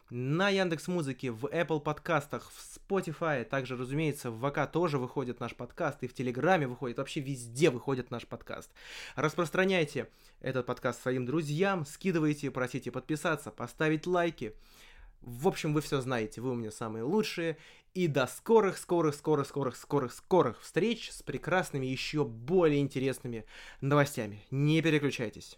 на 0.10 0.50
Яндекс 0.50 0.88
Музыке, 0.88 1.32
в 1.32 1.46
Apple 1.46 1.80
подкастах, 1.80 2.52
в 2.52 2.78
Spotify, 2.78 3.44
также, 3.44 3.76
разумеется, 3.76 4.30
в 4.30 4.50
ВК 4.50 4.72
тоже 4.72 5.00
выходит 5.00 5.40
наш 5.40 5.56
подкаст, 5.56 6.04
и 6.04 6.08
в 6.08 6.14
Телеграме 6.14 6.68
выходит, 6.68 6.98
вообще 6.98 7.22
везде 7.22 7.70
выходит 7.70 8.12
наш 8.12 8.28
подкаст. 8.28 8.70
Распространяйте 9.16 10.10
этот 10.42 10.66
подкаст 10.66 11.02
своим 11.02 11.26
друзьям, 11.26 11.86
скидывайте, 11.86 12.52
просите 12.52 12.92
подписаться, 12.92 13.50
поставить 13.50 14.06
лайки. 14.06 14.54
В 15.22 15.48
общем, 15.48 15.74
вы 15.74 15.82
все 15.82 16.02
знаете, 16.02 16.42
вы 16.42 16.52
у 16.52 16.56
меня 16.56 16.72
самые 16.72 17.04
лучшие. 17.04 17.58
И 17.94 18.08
до 18.08 18.28
скорых, 18.28 18.78
скорых, 18.78 19.16
скорых, 19.16 19.48
скорых, 19.48 19.76
скорых, 19.76 20.14
скорых 20.14 20.62
встреч 20.62 21.12
с 21.12 21.24
прекрасными, 21.24 21.86
еще 21.86 22.24
более 22.26 22.80
интересными 22.80 23.46
новостями. 23.82 24.46
Не 24.52 24.82
переключайтесь. 24.82 25.58